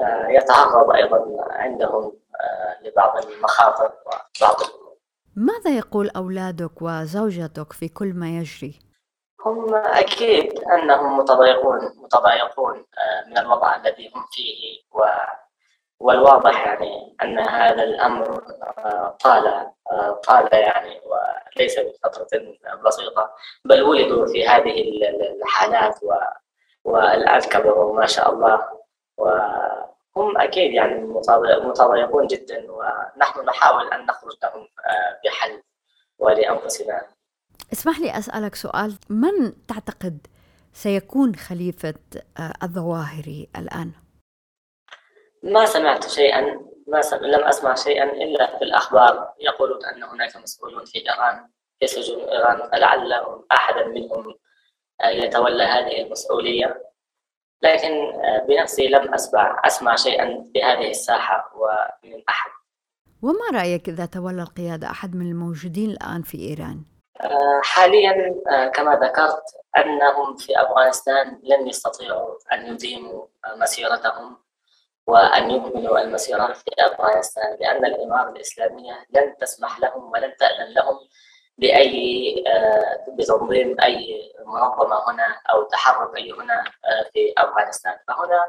آه، 0.00 0.26
يتعرض 0.28 0.90
أيضا 0.90 1.36
عندهم 1.50 2.12
آه، 2.40 2.82
لبعض 2.82 3.24
المخاطر 3.26 3.92
وبعض 4.06 4.60
الأمور 4.60 4.96
ماذا 5.36 5.76
يقول 5.76 6.10
أولادك 6.16 6.82
وزوجتك 6.82 7.72
في 7.72 7.88
كل 7.88 8.14
ما 8.14 8.38
يجري؟ 8.38 8.78
هم 9.46 9.74
أكيد 9.74 10.58
أنهم 10.58 11.18
متضايقون 11.18 11.78
متضايقون 11.96 12.84
من 13.26 13.38
الوضع 13.38 13.76
الذي 13.76 14.12
هم 14.14 14.24
فيه 14.32 14.80
و 14.92 15.04
والواضح 16.00 16.66
يعني 16.66 17.16
أن 17.22 17.38
هذا 17.38 17.82
الأمر 17.82 18.40
طال 19.24 19.70
طال 20.28 20.48
يعني 20.52 21.00
وليس 21.04 21.78
بفترة 21.78 22.28
بسيطة 22.86 23.30
بل 23.64 23.82
ولدوا 23.82 24.26
في 24.26 24.48
هذه 24.48 24.84
الحالات 25.42 26.02
و 26.02 26.12
والآن 26.84 27.40
كبروا 27.40 27.96
ما 27.96 28.06
شاء 28.06 28.32
الله 28.32 28.60
وهم 29.18 30.38
أكيد 30.38 30.72
يعني 30.72 31.00
متضايقون 31.64 32.26
جدا 32.26 32.72
ونحن 32.72 33.40
نحاول 33.46 33.92
أن 33.92 34.06
نخرج 34.06 34.36
لهم 34.42 34.68
بحل 35.24 35.62
ولأنفسنا 36.18 37.02
اسمح 37.72 37.98
لي 37.98 38.18
أسألك 38.18 38.54
سؤال 38.54 38.94
من 39.10 39.66
تعتقد 39.66 40.26
سيكون 40.72 41.36
خليفة 41.36 41.94
الظواهري 42.62 43.48
الآن؟ 43.56 43.92
ما 45.42 45.66
سمعت 45.66 46.08
شيئا 46.08 46.60
ما 46.86 47.00
سمع 47.00 47.20
لم 47.20 47.44
أسمع 47.44 47.74
شيئا 47.74 48.04
إلا 48.04 48.58
في 48.58 48.64
الأخبار. 48.64 49.34
يقولون 49.40 49.84
أن 49.84 50.02
هناك 50.02 50.36
مسؤولون 50.36 50.84
في 50.84 51.10
إيران 51.10 51.48
في 51.80 51.86
سجون 51.86 52.28
إيران 52.28 52.80
لعل 52.80 53.12
أحدا 53.52 53.86
منهم 53.86 54.34
يتولى 55.04 55.64
هذه 55.64 56.02
المسؤولية. 56.02 56.84
لكن 57.62 58.12
بنفسي 58.48 58.86
لم 58.88 59.14
أسمع 59.14 59.62
أسمع 59.64 59.96
شيئا 59.96 60.44
في 60.52 60.62
هذه 60.62 60.90
الساحة 60.90 61.52
ومن 61.54 62.22
أحد. 62.28 62.50
وما 63.22 63.60
رأيك 63.60 63.88
إذا 63.88 64.06
تولى 64.06 64.42
القيادة 64.42 64.90
أحد 64.90 65.14
من 65.14 65.30
الموجودين 65.30 65.90
الآن 65.90 66.22
في 66.22 66.38
إيران؟ 66.38 66.84
حاليا 67.62 68.34
كما 68.74 68.94
ذكرت 68.94 69.42
أنهم 69.78 70.36
في 70.36 70.62
أفغانستان 70.62 71.40
لن 71.42 71.68
يستطيعوا 71.68 72.34
أن 72.52 72.66
يديموا 72.66 73.26
مسيرتهم. 73.56 74.36
وأن 75.08 75.50
يكملوا 75.50 76.00
المسيرة 76.00 76.52
في 76.52 76.70
أفغانستان 76.78 77.56
لأن 77.60 77.84
الإمارة 77.84 78.30
الإسلامية 78.30 79.06
لن 79.10 79.36
تسمح 79.36 79.80
لهم 79.80 80.10
ولن 80.12 80.36
تأذن 80.36 80.74
لهم 80.74 80.98
بأي 81.58 82.44
آه، 82.46 83.04
بتنظيم 83.08 83.80
أي 83.80 84.32
منظمة 84.46 84.96
هنا 85.08 85.40
أو 85.50 85.62
تحرك 85.62 86.16
أي 86.16 86.32
هنا 86.32 86.64
آه، 86.64 87.10
في 87.12 87.34
أفغانستان. 87.38 87.92
فهنا 88.08 88.44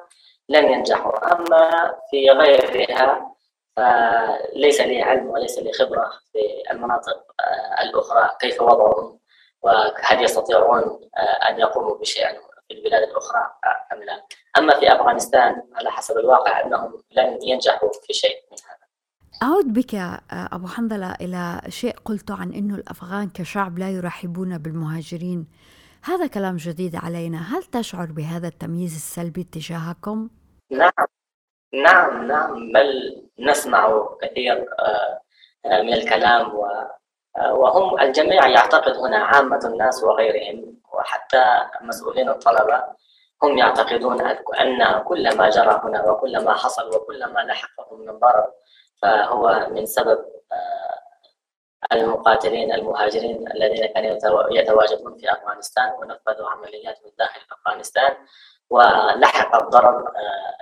لن 0.49 0.71
ينجحوا. 0.71 1.33
أما 1.33 1.95
في 2.11 2.29
غيرها 2.29 3.35
فليس 3.75 4.81
لي 4.81 5.01
علم 5.01 5.29
وليس 5.29 5.59
لي 5.59 5.73
خبرة 5.73 6.11
في 6.33 6.71
المناطق 6.71 7.23
آه، 7.39 7.81
الأخرى. 7.81 8.37
كيف 8.39 8.61
وضعهم؟ 8.61 9.19
وهل 9.61 10.23
يستطيعون 10.23 11.09
أن 11.49 11.59
يقوموا 11.59 11.97
بشيء؟ 11.97 12.48
في 12.69 12.75
البلاد 12.75 13.03
الأخرى 13.03 13.41
أم 13.93 14.03
لا؟ 14.03 14.25
أما 14.57 14.79
في 14.79 14.93
أفغانستان 14.93 15.63
على 15.75 15.91
حسب 15.91 16.17
الواقع 16.17 16.65
أنهم 16.65 17.03
لن 17.11 17.39
ينجحوا 17.43 17.89
في 18.07 18.13
شيء 18.13 18.35
من 18.51 18.57
هذا. 18.69 18.89
أعود 19.43 19.73
بك 19.73 19.95
أبو 20.31 20.67
حنظلة 20.67 21.11
إلى 21.11 21.61
شيء 21.69 21.95
قلته 22.05 22.35
عن 22.35 22.53
أنه 22.53 22.75
الأفغان 22.75 23.29
كشعب 23.29 23.79
لا 23.79 23.89
يرحبون 23.89 24.57
بالمهاجرين. 24.57 25.47
هذا 26.03 26.27
كلام 26.27 26.55
جديد 26.55 26.95
علينا. 26.95 27.37
هل 27.37 27.63
تشعر 27.63 28.05
بهذا 28.05 28.47
التمييز 28.47 28.95
السلبي 28.95 29.43
تجاهكم؟ 29.43 30.29
نعم 30.71 31.07
نعم 31.73 32.27
نعم 32.27 32.71
بل 32.71 33.21
نسمع 33.39 34.07
كثير 34.21 34.65
آه، 34.79 35.21
آه، 35.65 35.81
من 35.81 35.93
الكلام 35.93 36.45
آه، 36.45 36.98
وهم 37.39 37.99
الجميع 37.99 38.47
يعتقد 38.47 38.97
هنا 38.97 39.17
عامة 39.17 39.59
الناس 39.65 40.03
وغيرهم 40.03 40.81
وحتى 40.93 41.43
مسؤولين 41.81 42.29
الطلبة 42.29 42.83
هم 43.43 43.57
يعتقدون 43.57 44.21
أن 44.59 45.03
كل 45.03 45.37
ما 45.37 45.49
جرى 45.49 45.81
هنا 45.83 46.11
وكل 46.11 46.45
ما 46.45 46.53
حصل 46.53 46.95
وكل 46.95 47.25
ما 47.25 47.39
لحقهم 47.39 47.99
من 47.99 48.19
ضرر 48.19 48.51
فهو 49.01 49.67
من 49.71 49.85
سبب 49.85 50.25
المقاتلين 51.91 52.73
المهاجرين 52.73 53.51
الذين 53.51 53.85
كانوا 53.85 54.17
يتواجدون 54.51 55.17
في 55.17 55.31
أفغانستان 55.31 55.91
ونفذوا 55.91 56.49
عمليات 56.49 56.97
من 57.05 57.11
داخل 57.19 57.41
أفغانستان 57.51 58.17
ولحق 58.69 59.63
الضرر 59.63 60.11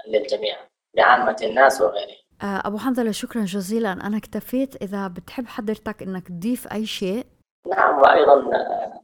للجميع 0.08 0.58
لعامة 0.94 1.36
الناس 1.42 1.82
وغيرهم. 1.82 2.12
آه، 2.12 2.27
أبو 2.42 2.78
حنظلة 2.78 3.12
شكرا 3.12 3.42
جزيلا. 3.42 3.92
أنا 3.92 4.18
اكتفيت. 4.18 4.76
إذا 4.76 5.08
بتحب 5.08 5.48
حضرتك 5.48 6.04
أنك 6.04 6.28
تضيف 6.28 6.74
أي 6.74 6.86
شيء. 6.86 7.26
نعم 7.68 8.00
وأيضا 8.02 8.56
آه، 8.56 9.02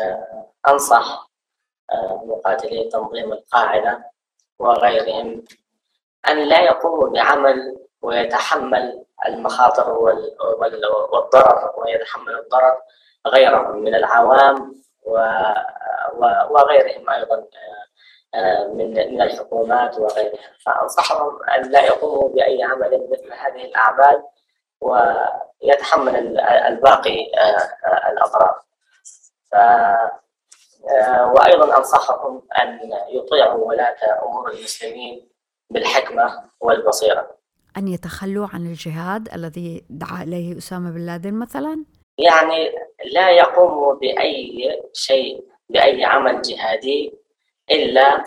آه، 0.00 0.46
أنصح 0.68 1.30
مقاتلي 2.24 2.88
تنظيم 2.92 3.32
القاعدة 3.32 4.10
وغيرهم 4.58 5.44
أن 6.28 6.48
لا 6.48 6.60
يقوموا 6.60 7.08
بعمل 7.08 7.78
ويتحمل 8.02 9.04
المخاطر 9.28 9.90
والضرر 11.12 11.72
ويتحمل 11.76 12.38
الضرر 12.38 12.76
غيرهم 13.26 13.76
من 13.76 13.94
العوام 13.94 14.82
وغيرهم 16.50 17.10
أيضا. 17.10 17.46
من 18.74 19.14
من 19.14 19.22
الحكومات 19.22 19.98
وغيرها. 19.98 20.38
فأنصحهم 20.66 21.38
أن 21.58 21.70
لا 21.70 21.84
يقوموا 21.84 22.28
بأي 22.28 22.62
عمل 22.62 23.08
مثل 23.10 23.32
هذه 23.32 23.64
الأعمال 23.64 24.22
ويتحمل 24.80 26.38
الباقي 26.40 27.32
آه، 27.38 28.10
الاضرار 28.12 28.62
آه، 29.54 30.22
وأيضا 31.34 31.78
أنصحهم 31.78 32.42
أن 32.62 32.80
يطيعوا 33.08 33.68
ولاة 33.68 33.96
أمور 34.26 34.50
المسلمين 34.50 35.28
بالحكمة 35.70 36.44
والبصيرة. 36.60 37.36
أن 37.76 37.88
يتخلوا 37.88 38.46
عن 38.52 38.66
الجهاد 38.66 39.28
الذي 39.34 39.84
دعا 39.90 40.22
إليه 40.22 40.58
أسامة 40.58 40.90
بن 40.90 41.06
لادن 41.06 41.34
مثلا؟ 41.34 41.84
يعني 42.18 42.72
لا 43.12 43.30
يقوموا 43.30 43.94
بأي 43.94 44.68
شيء 44.92 45.44
بأي 45.68 46.04
عمل 46.04 46.42
جهادي 46.42 47.21
إلا 47.70 48.24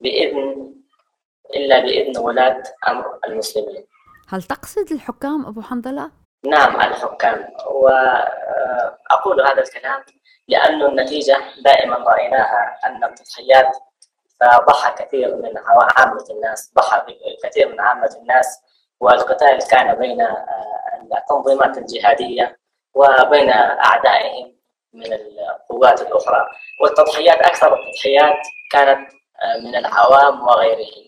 بإذن 0.00 0.74
إلا 1.54 1.80
بإذن 1.80 2.18
ولاة 2.18 2.62
أمر 2.88 3.18
المسلمين. 3.28 3.86
هل 4.28 4.42
تقصد 4.42 4.92
الحكام 4.92 5.46
أبو 5.46 5.62
حنظلة؟ 5.62 6.10
نعم 6.44 6.80
الحكام. 6.80 7.48
وأقول 7.66 9.46
هذا 9.46 9.62
الكلام 9.62 10.04
لأن 10.48 10.82
النتيجة 10.82 11.38
دائما 11.64 11.96
رأيناها 11.96 12.78
أن 12.84 13.04
التضحيات 13.04 13.76
فضحى 14.40 15.04
كثير 15.04 15.36
من 15.36 15.52
عامة 15.96 16.24
الناس 16.30 16.72
ضحى 16.74 17.02
كثير 17.44 17.72
من 17.72 17.80
عامة 17.80 18.16
الناس 18.20 18.60
والقتال 19.00 19.58
كان 19.70 19.94
بين 19.94 20.26
التنظيمات 21.18 21.78
الجهادية 21.78 22.58
وبين 22.94 23.50
أعدائهم. 23.50 24.53
من 24.94 25.12
القوات 25.12 26.02
الأخرى. 26.02 26.48
والتضحيات 26.82 27.38
أكثر 27.38 27.74
التضحيات 27.74 28.36
كانت 28.70 29.10
آه، 29.42 29.58
من 29.64 29.76
العوام 29.76 30.42
وغيرهم. 30.42 31.04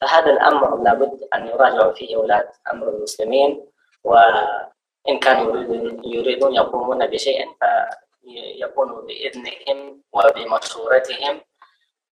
فهذا 0.00 0.30
الأمر 0.30 0.82
لابد 0.82 1.28
أن 1.34 1.46
يراجعوا 1.46 1.92
فيه 1.92 2.16
ولاة 2.16 2.52
أمر 2.72 2.88
المسلمين 2.88 3.66
وإن 4.04 5.18
كانوا 5.22 5.56
يريدون 6.04 6.54
يقومون 6.54 7.06
بشيء 7.06 7.48
فيكونوا 8.22 9.02
بإذنهم 9.02 10.02
وبمشورتهم 10.12 11.40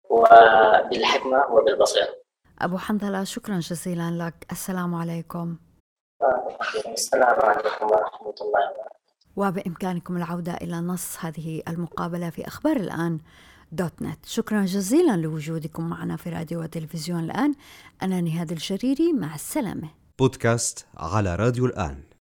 وبالحكمة 0.10 1.46
وبالبصيرة. 1.52 2.16
أبو 2.62 2.78
حنظلة 2.78 3.24
شكرا 3.24 3.60
جزيلا 3.60 4.10
لك. 4.12 4.52
السلام 4.52 4.96
عليكم. 4.96 5.58
السلام 6.86 7.40
عليكم 7.40 7.86
ورحمة 7.86 8.36
الله 8.42 8.72
وبركاته. 8.72 8.97
وبإمكانكم 9.38 10.18
العودة 10.18 10.54
إلى 10.54 10.76
نص 10.76 11.18
هذه 11.20 11.62
المقابلة 11.68 12.30
في 12.30 12.48
أخبار 12.48 12.78
الآن 12.78 13.20
دوت 13.72 14.02
نت. 14.02 14.26
شكرا 14.26 14.66
جزيلا 14.66 15.18
لوجودكم 15.18 15.90
معنا 15.90 16.16
في 16.16 16.30
راديو 16.30 16.62
وتلفزيون 16.62 17.24
الآن. 17.24 17.54
أنا 18.02 18.22
نهاد 18.22 18.52
الجريري 18.52 19.14
مع 19.14 19.36
السلامة. 19.36 19.90
بودكاست 20.20 20.86
على 20.98 21.36
راديو 21.36 21.66
الآن. 21.66 22.07